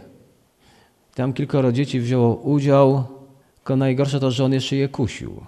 Tam 1.15 1.33
kilkoro 1.33 1.73
dzieci 1.73 2.01
wzięło 2.01 2.35
udział, 2.35 3.05
tylko 3.57 3.77
najgorsze 3.77 4.21
to, 4.21 4.31
że 4.31 4.45
on 4.45 4.53
jeszcze 4.53 4.77
je 4.77 4.89
kusił. 4.89 5.41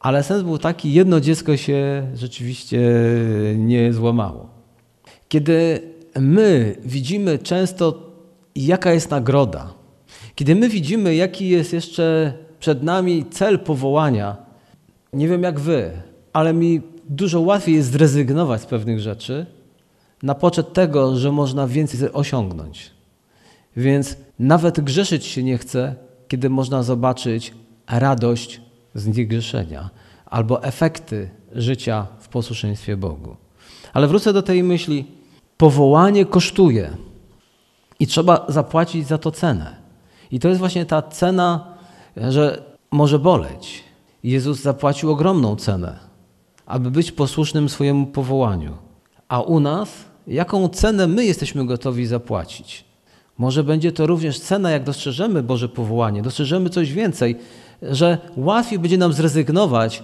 Ale 0.00 0.22
sens 0.22 0.42
był 0.42 0.58
taki, 0.58 0.92
jedno 0.92 1.20
dziecko 1.20 1.56
się 1.56 2.06
rzeczywiście 2.14 2.80
nie 3.56 3.92
złamało. 3.92 4.50
Kiedy 5.28 5.82
my 6.20 6.76
widzimy 6.84 7.38
często, 7.38 8.10
jaka 8.56 8.92
jest 8.92 9.10
nagroda, 9.10 9.74
kiedy 10.34 10.54
my 10.54 10.68
widzimy, 10.68 11.14
jaki 11.14 11.48
jest 11.48 11.72
jeszcze 11.72 12.34
przed 12.60 12.82
nami 12.82 13.24
cel 13.30 13.58
powołania, 13.58 14.36
nie 15.12 15.28
wiem 15.28 15.42
jak 15.42 15.60
wy, 15.60 15.90
ale 16.32 16.54
mi 16.54 16.80
dużo 17.08 17.40
łatwiej 17.40 17.74
jest 17.74 17.90
zrezygnować 17.90 18.62
z 18.62 18.66
pewnych 18.66 19.00
rzeczy 19.00 19.46
na 20.22 20.34
poczet 20.34 20.72
tego, 20.72 21.16
że 21.16 21.32
można 21.32 21.66
więcej 21.66 22.12
osiągnąć. 22.12 22.90
Więc 23.76 24.16
nawet 24.38 24.80
grzeszyć 24.80 25.24
się 25.24 25.42
nie 25.42 25.58
chce, 25.58 25.94
kiedy 26.28 26.50
można 26.50 26.82
zobaczyć 26.82 27.54
radość 27.86 28.60
z 28.94 29.06
niegrzeszenia 29.06 29.90
albo 30.26 30.62
efekty 30.62 31.30
życia 31.52 32.06
w 32.20 32.28
posłuszeństwie 32.28 32.96
Bogu. 32.96 33.36
Ale 33.92 34.08
wrócę 34.08 34.32
do 34.32 34.42
tej 34.42 34.62
myśli. 34.62 35.04
Powołanie 35.56 36.26
kosztuje 36.26 36.90
i 38.00 38.06
trzeba 38.06 38.46
zapłacić 38.48 39.06
za 39.06 39.18
to 39.18 39.30
cenę. 39.30 39.76
I 40.30 40.40
to 40.40 40.48
jest 40.48 40.58
właśnie 40.58 40.86
ta 40.86 41.02
cena, 41.02 41.69
że 42.16 42.62
może 42.90 43.18
boleć. 43.18 43.84
Jezus 44.22 44.62
zapłacił 44.62 45.10
ogromną 45.10 45.56
cenę 45.56 46.10
aby 46.70 46.90
być 46.90 47.12
posłusznym 47.12 47.68
swojemu 47.68 48.06
powołaniu. 48.06 48.76
A 49.28 49.40
u 49.40 49.60
nas, 49.60 49.88
jaką 50.26 50.68
cenę 50.68 51.06
my 51.06 51.24
jesteśmy 51.24 51.66
gotowi 51.66 52.06
zapłacić? 52.06 52.84
Może 53.38 53.64
będzie 53.64 53.92
to 53.92 54.06
również 54.06 54.40
cena, 54.40 54.70
jak 54.70 54.84
dostrzeżemy 54.84 55.42
Boże 55.42 55.68
powołanie, 55.68 56.22
dostrzeżemy 56.22 56.70
coś 56.70 56.92
więcej, 56.92 57.36
że 57.82 58.18
łatwiej 58.36 58.78
będzie 58.78 58.98
nam 58.98 59.12
zrezygnować 59.12 60.02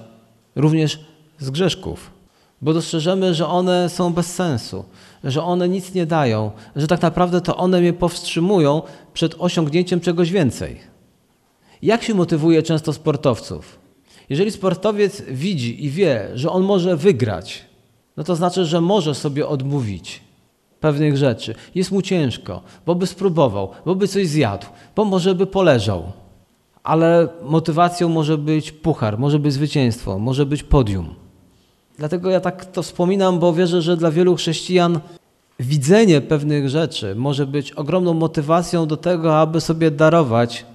również 0.56 1.00
z 1.38 1.50
grzeszków, 1.50 2.10
bo 2.62 2.74
dostrzeżemy, 2.74 3.34
że 3.34 3.46
one 3.46 3.88
są 3.88 4.12
bez 4.12 4.34
sensu, 4.34 4.84
że 5.24 5.42
one 5.42 5.68
nic 5.68 5.94
nie 5.94 6.06
dają, 6.06 6.50
że 6.76 6.86
tak 6.86 7.02
naprawdę 7.02 7.40
to 7.40 7.56
one 7.56 7.80
mnie 7.80 7.92
powstrzymują 7.92 8.82
przed 9.14 9.34
osiągnięciem 9.38 10.00
czegoś 10.00 10.32
więcej. 10.32 10.95
Jak 11.82 12.02
się 12.02 12.14
motywuje 12.14 12.62
często 12.62 12.92
sportowców? 12.92 13.78
Jeżeli 14.30 14.50
sportowiec 14.50 15.22
widzi 15.28 15.84
i 15.84 15.90
wie, 15.90 16.28
że 16.34 16.50
on 16.50 16.62
może 16.62 16.96
wygrać, 16.96 17.64
no 18.16 18.24
to 18.24 18.36
znaczy, 18.36 18.64
że 18.64 18.80
może 18.80 19.14
sobie 19.14 19.48
odmówić 19.48 20.20
pewnych 20.80 21.16
rzeczy. 21.16 21.54
Jest 21.74 21.92
mu 21.92 22.02
ciężko, 22.02 22.62
bo 22.86 22.94
by 22.94 23.06
spróbował, 23.06 23.70
bo 23.86 23.94
by 23.94 24.08
coś 24.08 24.26
zjadł, 24.26 24.66
bo 24.96 25.04
może 25.04 25.34
by 25.34 25.46
poleżał. 25.46 26.12
Ale 26.82 27.28
motywacją 27.42 28.08
może 28.08 28.38
być 28.38 28.72
puchar, 28.72 29.18
może 29.18 29.38
być 29.38 29.52
zwycięstwo, 29.52 30.18
może 30.18 30.46
być 30.46 30.62
podium. 30.62 31.14
Dlatego 31.98 32.30
ja 32.30 32.40
tak 32.40 32.64
to 32.64 32.82
wspominam, 32.82 33.38
bo 33.38 33.52
wierzę, 33.52 33.82
że 33.82 33.96
dla 33.96 34.10
wielu 34.10 34.36
chrześcijan 34.36 35.00
widzenie 35.60 36.20
pewnych 36.20 36.68
rzeczy 36.68 37.14
może 37.14 37.46
być 37.46 37.72
ogromną 37.72 38.14
motywacją 38.14 38.86
do 38.86 38.96
tego, 38.96 39.38
aby 39.38 39.60
sobie 39.60 39.90
darować 39.90 40.66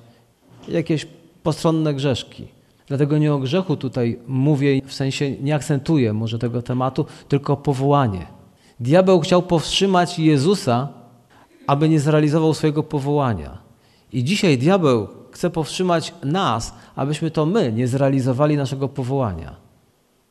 jakieś 0.68 1.08
postronne 1.44 1.94
grzeszki. 1.94 2.48
Dlatego 2.88 3.18
nie 3.18 3.34
o 3.34 3.40
grzechu 3.40 3.78
tutaj 3.78 4.20
mówię, 4.28 4.82
w 4.86 4.94
sensie 4.94 5.32
nie 5.32 5.56
akcentuję 5.56 6.14
może 6.14 6.40
tego 6.40 6.62
tematu, 6.62 7.06
tylko 7.28 7.58
powołanie. 7.58 8.28
Diabeł 8.80 9.20
chciał 9.20 9.42
powstrzymać 9.42 10.20
Jezusa, 10.20 10.88
aby 11.68 11.90
nie 11.90 12.00
zrealizował 12.00 12.54
swojego 12.54 12.84
powołania. 12.84 13.58
I 14.14 14.24
dzisiaj 14.24 14.58
diabeł 14.58 15.08
chce 15.32 15.50
powstrzymać 15.50 16.14
nas, 16.24 16.74
abyśmy 16.96 17.32
to 17.32 17.46
my 17.46 17.72
nie 17.72 17.88
zrealizowali 17.88 18.58
naszego 18.58 18.90
powołania. 18.90 19.56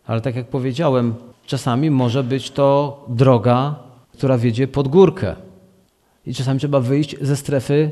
Ale 0.06 0.20
tak 0.20 0.36
jak 0.36 0.48
powiedziałem, 0.48 1.14
czasami 1.46 1.90
może 1.90 2.24
być 2.24 2.50
to 2.50 3.04
droga, 3.08 3.74
która 4.12 4.38
wiedzie 4.38 4.68
pod 4.68 4.88
górkę. 4.88 5.36
I 6.26 6.34
czasami 6.34 6.58
trzeba 6.60 6.80
wyjść 6.80 7.16
ze 7.20 7.36
strefy 7.36 7.90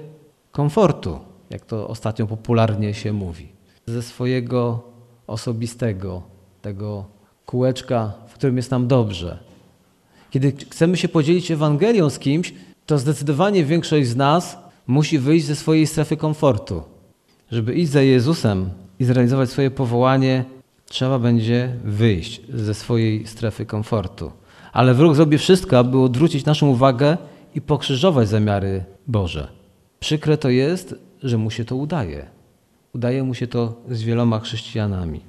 komfortu, 0.52 1.18
jak 1.50 1.64
to 1.64 1.88
ostatnio 1.88 2.26
popularnie 2.26 2.94
się 2.94 3.12
mówi. 3.12 3.48
Ze 3.86 4.02
swojego 4.02 4.82
osobistego, 5.26 6.22
tego 6.62 7.04
kółeczka, 7.46 8.12
w 8.28 8.34
którym 8.34 8.56
jest 8.56 8.70
nam 8.70 8.86
dobrze. 8.88 9.38
Kiedy 10.30 10.52
chcemy 10.70 10.96
się 10.96 11.08
podzielić 11.08 11.50
Ewangelią 11.50 12.10
z 12.10 12.18
kimś, 12.18 12.54
to 12.86 12.98
zdecydowanie 12.98 13.64
większość 13.64 14.08
z 14.08 14.16
nas 14.16 14.58
musi 14.86 15.18
wyjść 15.18 15.46
ze 15.46 15.56
swojej 15.56 15.86
strefy 15.86 16.16
komfortu. 16.16 16.82
Żeby 17.50 17.74
iść 17.74 17.90
za 17.90 18.02
Jezusem 18.02 18.70
i 18.98 19.04
zrealizować 19.04 19.50
swoje 19.50 19.70
powołanie, 19.70 20.44
trzeba 20.86 21.18
będzie 21.18 21.76
wyjść 21.84 22.40
ze 22.48 22.74
swojej 22.74 23.26
strefy 23.26 23.66
komfortu. 23.66 24.32
Ale 24.72 24.94
wróg 24.94 25.14
zrobi 25.14 25.38
wszystko, 25.38 25.78
aby 25.78 25.98
odwrócić 25.98 26.44
naszą 26.44 26.68
uwagę 26.68 27.16
i 27.54 27.60
pokrzyżować 27.60 28.28
zamiary 28.28 28.84
Boże. 29.06 29.48
Przykre 30.00 30.38
to 30.38 30.50
jest, 30.50 30.94
że 31.22 31.38
mu 31.38 31.50
się 31.50 31.64
to 31.64 31.76
udaje. 31.76 32.26
Udaje 32.94 33.22
mu 33.22 33.34
się 33.34 33.46
to 33.46 33.74
z 33.90 34.02
wieloma 34.02 34.40
chrześcijanami. 34.40 35.20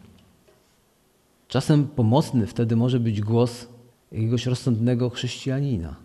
Czasem 1.47 1.87
pomocny 1.87 2.47
wtedy 2.47 2.75
może 2.75 2.99
być 2.99 3.21
głos 3.21 3.67
jakiegoś 4.11 4.45
rozsądnego 4.45 5.09
chrześcijanina. 5.09 5.95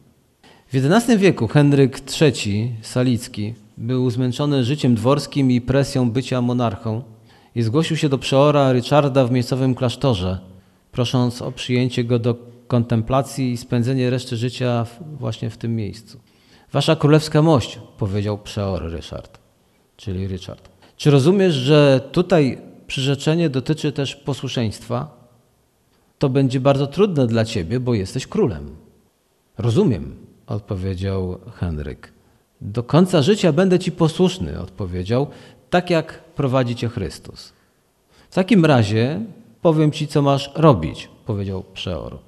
W 0.72 0.76
XI 0.76 1.18
wieku 1.18 1.46
Henryk 1.48 2.00
III 2.20 2.74
Salicki 2.82 3.54
był 3.78 4.10
zmęczony 4.10 4.64
życiem 4.64 4.94
dworskim 4.94 5.50
i 5.50 5.60
presją 5.60 6.10
bycia 6.10 6.40
monarchą 6.40 7.02
i 7.54 7.62
zgłosił 7.62 7.96
się 7.96 8.08
do 8.08 8.18
przeora 8.18 8.72
Richarda 8.72 9.24
w 9.24 9.30
miejscowym 9.30 9.74
klasztorze, 9.74 10.38
prosząc 10.92 11.42
o 11.42 11.52
przyjęcie 11.52 12.04
go 12.04 12.18
do 12.18 12.36
kontemplacji 12.66 13.52
i 13.52 13.56
spędzenie 13.56 14.10
reszty 14.10 14.36
życia 14.36 14.86
właśnie 15.18 15.50
w 15.50 15.56
tym 15.56 15.76
miejscu. 15.76 16.20
Wasza 16.72 16.96
królewska 16.96 17.42
mość, 17.42 17.78
powiedział 17.98 18.38
przeor 18.38 18.82
Ryszard, 18.82 19.38
czyli 19.96 20.26
Richard. 20.26 20.68
Czy 20.96 21.10
rozumiesz, 21.10 21.54
że 21.54 22.08
tutaj 22.12 22.58
przyrzeczenie 22.86 23.50
dotyczy 23.50 23.92
też 23.92 24.16
posłuszeństwa? 24.16 25.24
To 26.18 26.28
będzie 26.28 26.60
bardzo 26.60 26.86
trudne 26.86 27.26
dla 27.26 27.44
ciebie, 27.44 27.80
bo 27.80 27.94
jesteś 27.94 28.26
królem. 28.26 28.76
Rozumiem, 29.58 30.16
odpowiedział 30.46 31.40
Henryk. 31.54 32.12
Do 32.60 32.82
końca 32.82 33.22
życia 33.22 33.52
będę 33.52 33.78
ci 33.78 33.92
posłuszny, 33.92 34.60
odpowiedział, 34.60 35.26
tak 35.70 35.90
jak 35.90 36.22
prowadzi 36.24 36.76
cię 36.76 36.88
Chrystus. 36.88 37.52
W 38.30 38.34
takim 38.34 38.64
razie 38.64 39.20
powiem 39.62 39.92
ci, 39.92 40.06
co 40.06 40.22
masz 40.22 40.50
robić, 40.54 41.08
powiedział 41.26 41.64
przeor. 41.74 42.18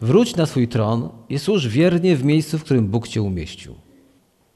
Wróć 0.00 0.36
na 0.36 0.46
swój 0.46 0.68
tron 0.68 1.08
i 1.28 1.38
służ 1.38 1.68
wiernie 1.68 2.16
w 2.16 2.24
miejscu, 2.24 2.58
w 2.58 2.64
którym 2.64 2.88
Bóg 2.88 3.08
cię 3.08 3.22
umieścił. 3.22 3.74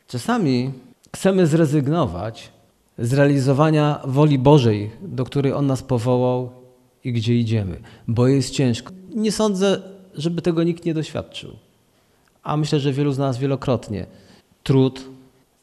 Czasami 0.08 0.72
chcemy 1.14 1.46
zrezygnować 1.46 2.52
z 2.98 3.12
realizowania 3.12 4.00
woli 4.04 4.38
Bożej, 4.38 4.90
do 5.02 5.24
której 5.24 5.52
On 5.52 5.66
nas 5.66 5.82
powołał 5.82 6.50
i 7.04 7.12
gdzie 7.12 7.34
idziemy, 7.38 7.80
bo 8.08 8.28
jest 8.28 8.50
ciężko. 8.50 8.92
Nie 9.14 9.32
sądzę, 9.32 9.82
żeby 10.14 10.42
tego 10.42 10.62
nikt 10.62 10.84
nie 10.84 10.94
doświadczył. 10.94 11.50
A 12.42 12.56
myślę, 12.56 12.80
że 12.80 12.92
wielu 12.92 13.12
z 13.12 13.18
nas 13.18 13.38
wielokrotnie. 13.38 14.06
Trud, 14.62 15.04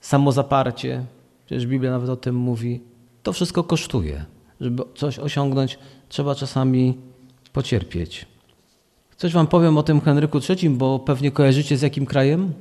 samozaparcie, 0.01 1.05
przecież 1.45 1.67
Biblia 1.67 1.91
nawet 1.91 2.09
o 2.09 2.15
tym 2.15 2.35
mówi, 2.35 2.81
to 3.23 3.33
wszystko 3.33 3.63
kosztuje. 3.63 4.25
Żeby 4.61 4.83
coś 4.95 5.19
osiągnąć, 5.19 5.79
trzeba 6.09 6.35
czasami 6.35 6.97
pocierpieć. 7.53 8.25
Coś 9.17 9.33
wam 9.33 9.47
powiem 9.47 9.77
o 9.77 9.83
tym 9.83 10.01
Henryku 10.01 10.39
III, 10.49 10.69
bo 10.69 10.99
pewnie 10.99 11.31
kojarzycie 11.31 11.77
z 11.77 11.81
jakim 11.81 12.05
krajem? 12.05 12.53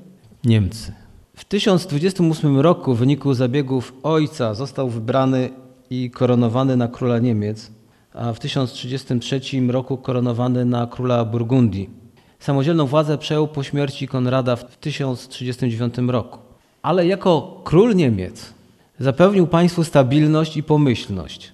Niemcy. 0.45 0.93
W 1.41 1.45
1028 1.45 2.61
roku 2.61 2.95
w 2.95 2.99
wyniku 2.99 3.35
zabiegów 3.35 3.93
ojca 4.03 4.55
został 4.55 4.89
wybrany 4.89 5.51
i 5.91 6.11
koronowany 6.11 6.77
na 6.77 6.89
króla 6.89 7.19
Niemiec, 7.19 7.71
a 8.15 8.33
w 8.33 8.39
1033 8.39 9.41
roku 9.69 9.97
koronowany 9.97 10.65
na 10.65 10.87
króla 10.87 11.25
Burgundii. 11.25 11.91
Samodzielną 12.39 12.87
władzę 12.87 13.19
przejął 13.19 13.49
po 13.49 13.63
śmierci 13.63 14.09
Konrada 14.09 14.57
w 14.57 14.77
1039 14.77 15.95
roku. 15.99 16.39
Ale 16.83 17.07
jako 17.07 17.61
król 17.65 17.95
Niemiec 17.95 18.55
zapewnił 18.99 19.47
państwu 19.47 19.85
stabilność 19.85 20.57
i 20.57 20.63
pomyślność, 20.63 21.53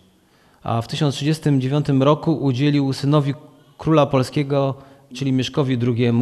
a 0.62 0.82
w 0.82 0.88
1039 0.88 1.86
roku 2.00 2.32
udzielił 2.32 2.92
synowi 2.92 3.34
króla 3.78 4.06
polskiego, 4.06 4.74
czyli 5.14 5.32
Mieszkowi 5.32 5.78
II, 5.86 6.12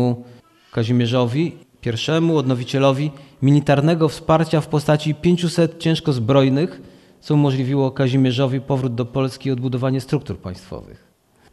Kazimierzowi 0.73 1.64
I, 1.87 2.37
odnowicielowi, 2.39 3.11
militarnego 3.43 4.09
wsparcia 4.09 4.61
w 4.61 4.67
postaci 4.67 5.15
500 5.15 5.79
ciężko 5.79 6.13
zbrojnych, 6.13 6.81
co 7.21 7.35
umożliwiło 7.35 7.91
Kazimierzowi 7.91 8.61
powrót 8.61 8.95
do 8.95 9.05
Polski 9.05 9.49
i 9.49 9.53
odbudowanie 9.53 10.01
struktur 10.01 10.39
państwowych. 10.39 11.05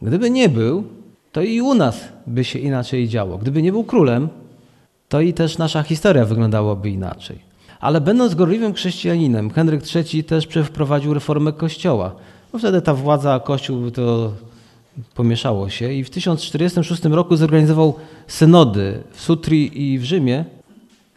Gdyby 0.02 0.30
nie 0.30 0.50
był, 0.50 0.84
to 1.32 1.42
i 1.42 1.62
u 1.62 1.74
nas 1.74 2.04
by 2.28 2.44
się 2.44 2.60
inaczej 2.60 3.08
działo. 3.08 3.38
Gdyby 3.38 3.62
nie 3.62 3.72
był 3.72 3.84
królem, 3.84 4.30
to 5.10 5.22
i 5.22 5.34
też 5.34 5.58
nasza 5.58 5.84
historia 5.84 6.26
wyglądałaby 6.26 6.90
inaczej. 6.90 7.40
Ale 7.80 8.02
będąc 8.02 8.36
gorliwym 8.36 8.74
chrześcijaninem, 8.74 9.50
Henryk 9.50 9.82
III 9.96 10.24
też 10.24 10.48
przeprowadził 10.48 11.14
reformę 11.14 11.54
kościoła. 11.54 12.16
Bo 12.52 12.60
wtedy 12.60 12.82
ta 12.82 12.94
władza, 12.94 13.40
kościół 13.40 13.92
to 13.92 14.32
pomieszało 15.16 15.70
się 15.70 15.94
i 15.94 16.04
w 16.04 16.10
1046 16.10 17.04
roku 17.04 17.36
zorganizował 17.36 17.96
synody 18.28 19.04
w 19.12 19.22
Sutri 19.22 19.84
i 19.84 20.00
w 20.00 20.04
Rzymie. 20.04 20.46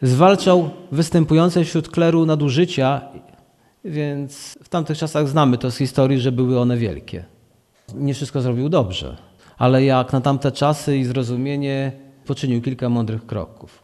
Zwalczał 0.02 0.70
występujące 0.92 1.64
wśród 1.64 1.88
kleru 1.88 2.26
nadużycia, 2.26 3.00
więc 3.84 4.58
w 4.62 4.68
tamtych 4.68 4.98
czasach 4.98 5.28
znamy 5.28 5.58
to 5.58 5.70
z 5.70 5.76
historii, 5.76 6.20
że 6.20 6.32
były 6.32 6.60
one 6.60 6.76
wielkie. 6.76 7.24
Nie 7.94 8.14
wszystko 8.14 8.40
zrobił 8.40 8.68
dobrze 8.68 9.16
ale 9.58 9.84
jak 9.84 10.12
na 10.12 10.20
tamte 10.20 10.52
czasy 10.52 10.98
i 10.98 11.04
zrozumienie 11.04 11.92
poczynił 12.26 12.62
kilka 12.62 12.88
mądrych 12.88 13.26
kroków. 13.26 13.82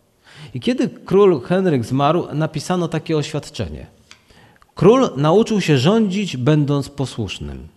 I 0.55 0.61
kiedy 0.61 0.88
król 0.88 1.40
Henryk 1.40 1.85
zmarł, 1.85 2.26
napisano 2.33 2.88
takie 2.88 3.16
oświadczenie. 3.16 3.87
Król 4.74 5.11
nauczył 5.16 5.61
się 5.61 5.79
rządzić, 5.79 6.37
będąc 6.37 6.88
posłusznym. 6.88 7.68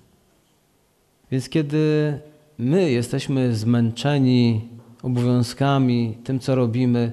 Więc 1.33 1.49
kiedy 1.49 2.19
my 2.57 2.91
jesteśmy 2.91 3.55
zmęczeni 3.55 4.67
obowiązkami, 5.03 6.17
tym 6.23 6.39
co 6.39 6.55
robimy, 6.55 7.11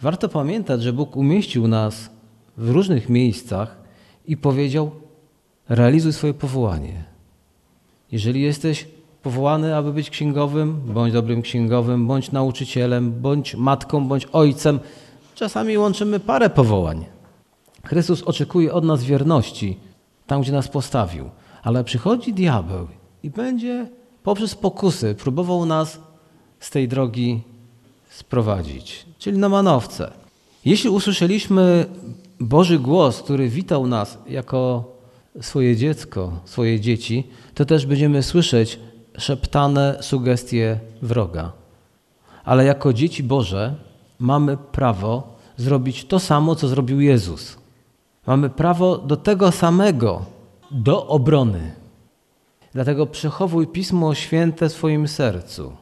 warto 0.00 0.28
pamiętać, 0.28 0.82
że 0.82 0.92
Bóg 0.92 1.16
umieścił 1.16 1.68
nas 1.68 2.10
w 2.56 2.70
różnych 2.70 3.08
miejscach 3.08 3.76
i 4.26 4.36
powiedział: 4.36 4.90
realizuj 5.68 6.12
swoje 6.12 6.34
powołanie. 6.34 7.04
Jeżeli 8.12 8.42
jesteś 8.42 8.88
powołany, 9.22 9.76
aby 9.76 9.92
być 9.92 10.10
księgowym, 10.10 10.80
bądź 10.86 11.12
dobrym 11.12 11.42
księgowym, 11.42 12.06
bądź 12.06 12.32
nauczycielem, 12.32 13.12
bądź 13.12 13.54
matką, 13.54 14.08
bądź 14.08 14.26
ojcem. 14.32 14.80
Czasami 15.34 15.78
łączymy 15.78 16.20
parę 16.20 16.50
powołań. 16.50 17.04
Chrystus 17.84 18.22
oczekuje 18.22 18.72
od 18.72 18.84
nas 18.84 19.04
wierności 19.04 19.78
tam, 20.26 20.42
gdzie 20.42 20.52
nas 20.52 20.68
postawił, 20.68 21.30
ale 21.62 21.84
przychodzi 21.84 22.32
diabeł 22.32 22.86
i 23.24 23.30
będzie 23.30 23.86
poprzez 24.22 24.54
pokusy 24.54 25.14
próbował 25.14 25.66
nas 25.66 26.00
z 26.60 26.70
tej 26.70 26.88
drogi 26.88 27.40
sprowadzić, 28.10 29.06
czyli 29.18 29.38
na 29.38 29.48
manowce. 29.48 30.10
Jeśli 30.64 30.90
usłyszeliśmy 30.90 31.86
Boży 32.40 32.78
głos, 32.78 33.22
który 33.22 33.48
witał 33.48 33.86
nas 33.86 34.18
jako 34.28 34.84
swoje 35.40 35.76
dziecko, 35.76 36.32
swoje 36.44 36.80
dzieci, 36.80 37.26
to 37.54 37.64
też 37.64 37.86
będziemy 37.86 38.22
słyszeć 38.22 38.78
szeptane 39.18 39.98
sugestie 40.00 40.80
wroga. 41.02 41.52
Ale 42.44 42.64
jako 42.64 42.92
dzieci 42.92 43.22
Boże 43.22 43.74
mamy 44.18 44.56
prawo 44.56 45.36
zrobić 45.56 46.04
to 46.04 46.18
samo, 46.20 46.54
co 46.54 46.68
zrobił 46.68 47.00
Jezus. 47.00 47.56
Mamy 48.26 48.50
prawo 48.50 48.98
do 48.98 49.16
tego 49.16 49.52
samego, 49.52 50.24
do 50.70 51.06
obrony. 51.06 51.83
Dlatego 52.74 53.06
przechowuj 53.06 53.66
Pismo 53.66 54.14
Święte 54.14 54.68
w 54.68 54.72
swoim 54.72 55.08
sercu. 55.08 55.72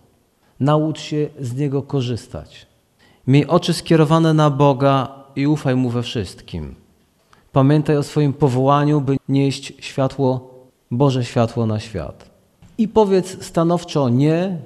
Naucz 0.61 1.01
się 1.01 1.29
z 1.41 1.57
niego 1.57 1.83
korzystać. 1.83 2.67
Miej 3.27 3.47
oczy 3.47 3.73
skierowane 3.73 4.35
na 4.35 4.51
Boga 4.51 5.09
i 5.37 5.47
ufaj 5.47 5.77
Mu 5.77 5.91
we 5.91 6.03
wszystkim. 6.03 6.75
Pamiętaj 7.53 7.97
o 7.97 8.03
swoim 8.03 8.33
powołaniu, 8.33 9.01
by 9.01 9.17
nieść 9.29 9.73
światło, 9.81 10.51
Boże 10.91 11.25
światło 11.25 11.67
na 11.67 11.81
świat 11.81 12.33
i 12.79 12.89
powiedz 12.89 13.45
stanowczo 13.45 14.09
nie 14.09 14.59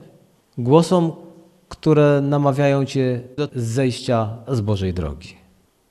głosom, 0.58 1.12
które 1.68 2.20
namawiają 2.20 2.84
cię 2.84 3.20
do 3.36 3.48
zejścia 3.54 4.28
z 4.48 4.60
Bożej 4.60 4.94
drogi. 4.94 5.34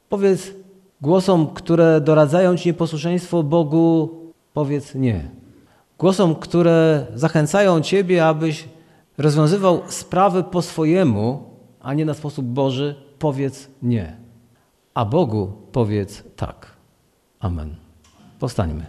Powiedz 0.10 0.54
Głosom, 1.02 1.48
które 1.48 2.02
doradzają 2.02 2.58
ci 2.58 2.70
nieposłuszeństwo 2.70 3.44
Bogu, 3.44 4.10
powiedz 4.54 4.96
nie. 4.96 5.30
Głosom, 6.00 6.36
które 6.36 7.08
zachęcają 7.16 7.82
ciebie, 7.82 8.26
abyś 8.26 8.68
rozwiązywał 9.18 9.82
sprawy 9.88 10.44
po 10.44 10.62
swojemu, 10.62 11.44
a 11.80 11.94
nie 11.94 12.06
na 12.06 12.14
sposób 12.14 12.46
Boży, 12.46 12.96
powiedz 13.20 13.68
nie. 13.82 14.18
A 14.94 15.06
Bogu 15.06 15.54
powiedz 15.72 16.24
tak. 16.36 16.72
Amen. 17.40 17.76
Powstańmy. 18.40 18.86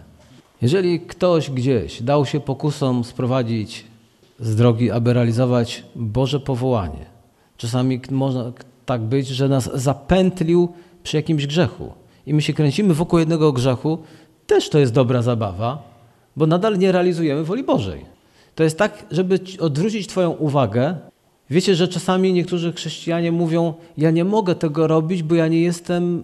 Jeżeli 0.61 0.99
ktoś 0.99 1.51
gdzieś 1.51 2.03
dał 2.03 2.25
się 2.25 2.39
pokusom 2.39 3.03
sprowadzić 3.03 3.85
z 4.39 4.55
drogi, 4.55 4.91
aby 4.91 5.13
realizować 5.13 5.83
Boże 5.95 6.39
powołanie, 6.39 7.05
czasami 7.57 8.01
można 8.11 8.51
tak 8.85 9.01
być, 9.01 9.27
że 9.27 9.49
nas 9.49 9.69
zapętlił 9.73 10.69
przy 11.03 11.17
jakimś 11.17 11.47
grzechu 11.47 11.93
i 12.25 12.33
my 12.33 12.41
się 12.41 12.53
kręcimy 12.53 12.93
wokół 12.93 13.19
jednego 13.19 13.51
grzechu, 13.51 13.97
też 14.47 14.69
to 14.69 14.79
jest 14.79 14.93
dobra 14.93 15.21
zabawa, 15.21 15.96
bo 16.37 16.47
nadal 16.47 16.77
nie 16.77 16.91
realizujemy 16.91 17.43
woli 17.43 17.63
Bożej. 17.63 18.05
To 18.55 18.63
jest 18.63 18.77
tak, 18.77 19.05
żeby 19.11 19.39
odwrócić 19.59 20.07
Twoją 20.07 20.31
uwagę. 20.31 20.95
Wiecie, 21.49 21.75
że 21.75 21.87
czasami 21.87 22.33
niektórzy 22.33 22.73
chrześcijanie 22.73 23.31
mówią: 23.31 23.73
Ja 23.97 24.11
nie 24.11 24.25
mogę 24.25 24.55
tego 24.55 24.87
robić, 24.87 25.23
bo 25.23 25.35
ja 25.35 25.47
nie 25.47 25.61
jestem 25.61 26.23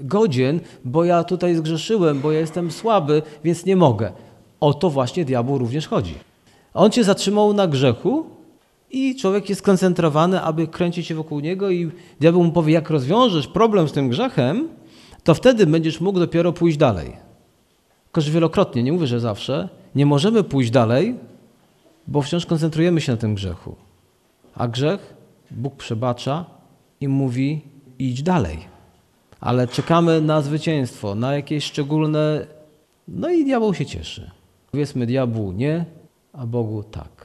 godzien, 0.00 0.60
bo 0.84 1.04
ja 1.04 1.24
tutaj 1.24 1.54
zgrzeszyłem, 1.54 2.20
bo 2.20 2.32
ja 2.32 2.40
jestem 2.40 2.70
słaby, 2.70 3.22
więc 3.44 3.66
nie 3.66 3.76
mogę. 3.76 4.12
O 4.60 4.74
to 4.74 4.90
właśnie 4.90 5.24
diabłu 5.24 5.58
również 5.58 5.88
chodzi. 5.88 6.14
On 6.74 6.90
cię 6.90 7.04
zatrzymał 7.04 7.52
na 7.52 7.66
grzechu 7.66 8.26
i 8.90 9.16
człowiek 9.16 9.48
jest 9.48 9.60
skoncentrowany, 9.60 10.40
aby 10.40 10.66
kręcić 10.66 11.06
się 11.06 11.14
wokół 11.14 11.40
niego 11.40 11.70
i 11.70 11.90
diabeł 12.20 12.44
mu 12.44 12.52
powie, 12.52 12.72
jak 12.72 12.90
rozwiążesz 12.90 13.46
problem 13.46 13.88
z 13.88 13.92
tym 13.92 14.08
grzechem, 14.08 14.68
to 15.24 15.34
wtedy 15.34 15.66
będziesz 15.66 16.00
mógł 16.00 16.18
dopiero 16.18 16.52
pójść 16.52 16.78
dalej. 16.78 17.27
Tylko, 18.12 18.30
wielokrotnie, 18.30 18.82
nie 18.82 18.92
mówię, 18.92 19.06
że 19.06 19.20
zawsze, 19.20 19.68
nie 19.94 20.06
możemy 20.06 20.44
pójść 20.44 20.70
dalej, 20.70 21.14
bo 22.06 22.22
wciąż 22.22 22.46
koncentrujemy 22.46 23.00
się 23.00 23.12
na 23.12 23.18
tym 23.18 23.34
grzechu. 23.34 23.76
A 24.54 24.68
grzech 24.68 25.14
Bóg 25.50 25.76
przebacza 25.76 26.44
i 27.00 27.08
mówi 27.08 27.60
idź 27.98 28.22
dalej. 28.22 28.58
Ale 29.40 29.68
czekamy 29.68 30.20
na 30.20 30.40
zwycięstwo, 30.40 31.14
na 31.14 31.34
jakieś 31.34 31.64
szczególne... 31.64 32.46
No 33.08 33.30
i 33.30 33.44
diabeł 33.44 33.74
się 33.74 33.86
cieszy. 33.86 34.30
Powiedzmy 34.70 35.06
diabłu 35.06 35.52
nie, 35.52 35.84
a 36.32 36.46
Bogu 36.46 36.82
tak. 36.82 37.17